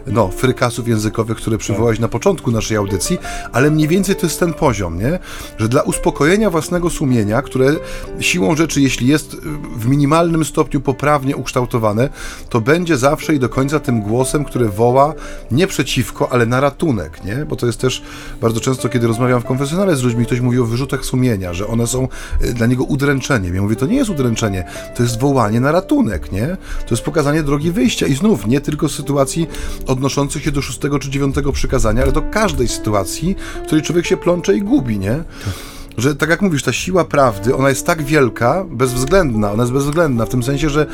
[0.08, 3.18] no, frykasów językowych, które przywołałeś na początku naszej audycji,
[3.52, 5.20] ale mniej więcej to jest ten poziom, nie?
[5.58, 7.76] Że dla uspokojenia własnego sumienia, które
[8.20, 9.36] siłą rzeczy, jeśli jest
[9.76, 12.10] w minimalnym stopniu poprawnie ukształtowane,
[12.50, 15.14] to będzie zawsze i do końca tym głosem, który woła
[15.52, 17.36] nie przeciwko, ale na ratunek, nie?
[17.36, 18.02] Bo to jest też
[18.42, 21.88] bardzo często, kiedy rozmawiam w konfesjonale z ludźmi, ktoś mówi o wyrzutach sumienia, że one
[21.88, 22.08] są
[22.42, 23.56] y, dla niego udręczeniem.
[23.56, 24.64] Ja mówię, to nie jest udręczenie,
[24.96, 26.58] to jest wołanie na ratunek, nie?
[26.88, 29.48] To jest pokazanie drogi wyjścia i znów, nie tylko sytuacji
[29.88, 34.18] odnoszących się do szóstego czy dziewiątego przykazania, ale do każdej sytuacji, w której człowiek się
[34.18, 35.24] plącze i gubi, nie?
[36.00, 40.26] Że tak jak mówisz, ta siła prawdy, ona jest tak wielka, bezwzględna, ona jest bezwzględna,
[40.26, 40.86] w tym sensie, że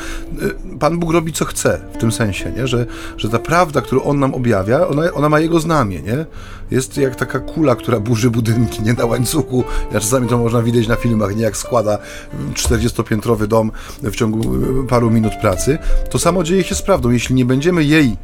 [0.42, 2.66] y, Pan Bóg robi co chce, w tym sensie, nie?
[2.66, 2.86] Że,
[3.16, 6.26] że ta prawda, którą On nam objawia, ona, ona ma Jego znamie, nie?
[6.70, 10.88] Jest jak taka kula, która burzy budynki, nie na łańcuchu, ja czasami to można widzieć
[10.88, 11.98] na filmach, nie jak składa
[12.54, 15.78] 40-piętrowy dom w ciągu y, paru minut pracy.
[16.10, 18.16] To samo dzieje się z prawdą, jeśli nie będziemy jej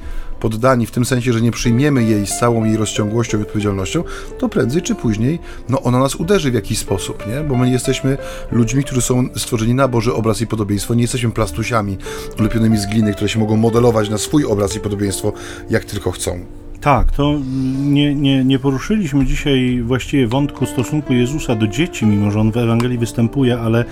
[0.43, 4.05] poddani w tym sensie, że nie przyjmiemy jej z całą jej rozciągłością i odpowiedzialnością,
[4.38, 5.38] to prędzej czy później
[5.68, 7.40] no ona nas uderzy w jakiś sposób, nie?
[7.40, 8.18] Bo my jesteśmy
[8.51, 11.97] ludźmi, którzy są stworzeni na Boży obraz i podobieństwo, nie jesteśmy plastusiami
[12.38, 15.32] ulepionymi z gliny, które się mogą modelować na swój obraz i podobieństwo,
[15.70, 16.40] jak tylko chcą.
[16.82, 17.38] Tak, to
[17.78, 22.57] nie, nie, nie poruszyliśmy dzisiaj właściwie wątku stosunku Jezusa do dzieci, mimo że on w
[22.57, 23.84] Ewangelii występuje, ale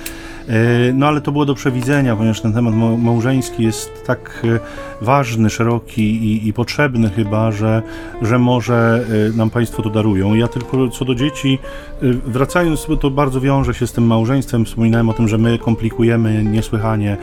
[0.94, 6.02] no ale to było do przewidzenia, ponieważ ten temat małżeński jest tak e, ważny, szeroki
[6.02, 7.82] i, i potrzebny chyba, że,
[8.22, 10.34] że może e, nam Państwo to darują.
[10.34, 11.58] Ja tylko co do dzieci,
[12.26, 16.44] wracając, bo to bardzo wiąże się z tym małżeństwem, wspominałem o tym, że my komplikujemy
[16.44, 17.16] niesłychanie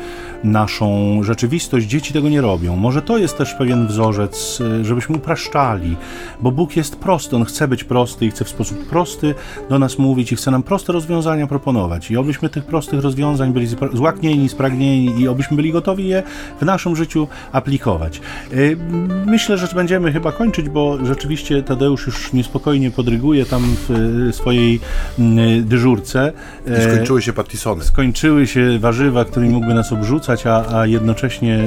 [0.43, 1.87] naszą rzeczywistość.
[1.87, 2.75] Dzieci tego nie robią.
[2.75, 5.95] Może to jest też pewien wzorzec, żebyśmy upraszczali,
[6.41, 9.35] bo Bóg jest prosty, On chce być prosty i chce w sposób prosty
[9.69, 12.11] do nas mówić i chce nam proste rozwiązania proponować.
[12.11, 13.16] I obyśmy tych prostych rozwiązań
[13.53, 16.23] byli złaknieni, spragnieni i obyśmy byli gotowi je
[16.61, 18.21] w naszym życiu aplikować.
[18.53, 18.77] Y,
[19.25, 23.91] myślę, że będziemy chyba kończyć, bo rzeczywiście Tadeusz już niespokojnie podryguje tam w
[24.29, 24.79] y, swojej
[25.19, 26.33] y, dyżurce.
[26.79, 27.83] I skończyły się patisony.
[27.83, 31.59] Skończyły się warzywa, którymi mógłby nas obrzucać, a, a jednocześnie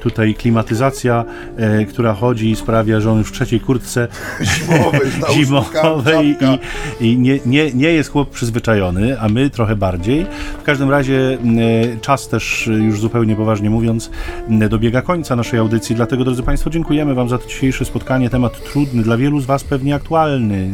[0.00, 1.24] tutaj klimatyzacja,
[1.88, 4.08] która chodzi i sprawia, że on już w trzeciej kurtce
[4.52, 5.00] zimowej,
[5.34, 6.36] zimowej
[7.00, 10.26] i, i nie, nie, nie jest chłop przyzwyczajony, a my trochę bardziej.
[10.58, 11.38] W każdym razie
[11.94, 14.10] e, czas też, e, już zupełnie poważnie mówiąc,
[14.70, 18.30] dobiega końca naszej audycji, dlatego drodzy Państwo dziękujemy Wam za to dzisiejsze spotkanie.
[18.30, 20.70] Temat trudny, dla wielu z Was pewnie aktualny.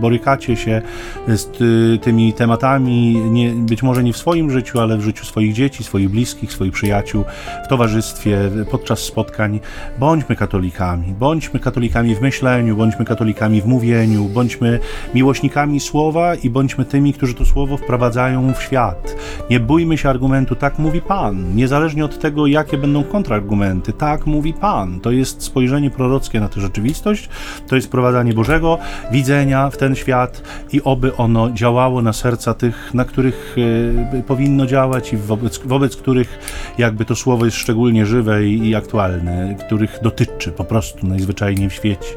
[0.00, 0.82] Borykacie się
[1.28, 1.58] z
[2.02, 6.10] tymi tematami, nie, być może nie w swoim życiu, ale w życiu swoich dzieci, swoich
[6.10, 7.24] bliskich, swoich przyjaciół,
[7.64, 8.38] w towarzystwie,
[8.70, 9.60] podczas spotkań.
[9.98, 14.78] Bądźmy katolikami, bądźmy katolikami w myśleniu, bądźmy katolikami w mówieniu, bądźmy
[15.14, 19.11] miłośnikami słowa i bądźmy tymi, którzy to słowo wprowadzają w świat.
[19.50, 23.92] Nie bójmy się argumentu, tak mówi Pan, niezależnie od tego, jakie będą kontrargumenty.
[23.92, 25.00] Tak mówi Pan.
[25.00, 27.28] To jest spojrzenie prorockie na tę rzeczywistość,
[27.68, 28.78] to jest wprowadzanie Bożego
[29.12, 30.42] widzenia w ten świat
[30.72, 35.96] i oby ono działało na serca tych, na których y, powinno działać i wobec, wobec
[35.96, 36.38] których
[36.78, 41.72] jakby to słowo jest szczególnie żywe i, i aktualne, których dotyczy po prostu najzwyczajniej w
[41.72, 42.08] świecie.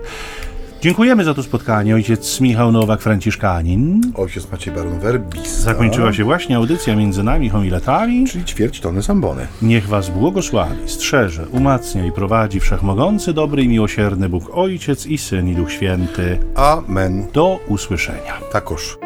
[0.86, 1.96] Dziękujemy za to spotkanie.
[1.96, 4.02] Ojciec Michał Nowak-Franciszkanin.
[4.16, 5.60] Ojciec Maciej Baron Werbis.
[5.60, 8.28] Zakończyła się właśnie audycja między nami homiletami.
[8.28, 9.48] Czyli ćwierć tony sambony.
[9.62, 15.50] Niech was błogosławi, strzeże, umacnia i prowadzi wszechmogący, dobry i miłosierny Bóg Ojciec i Syn
[15.50, 16.40] i Duch Święty.
[16.56, 17.26] Amen.
[17.34, 18.34] Do usłyszenia.
[18.52, 18.98] Takoż.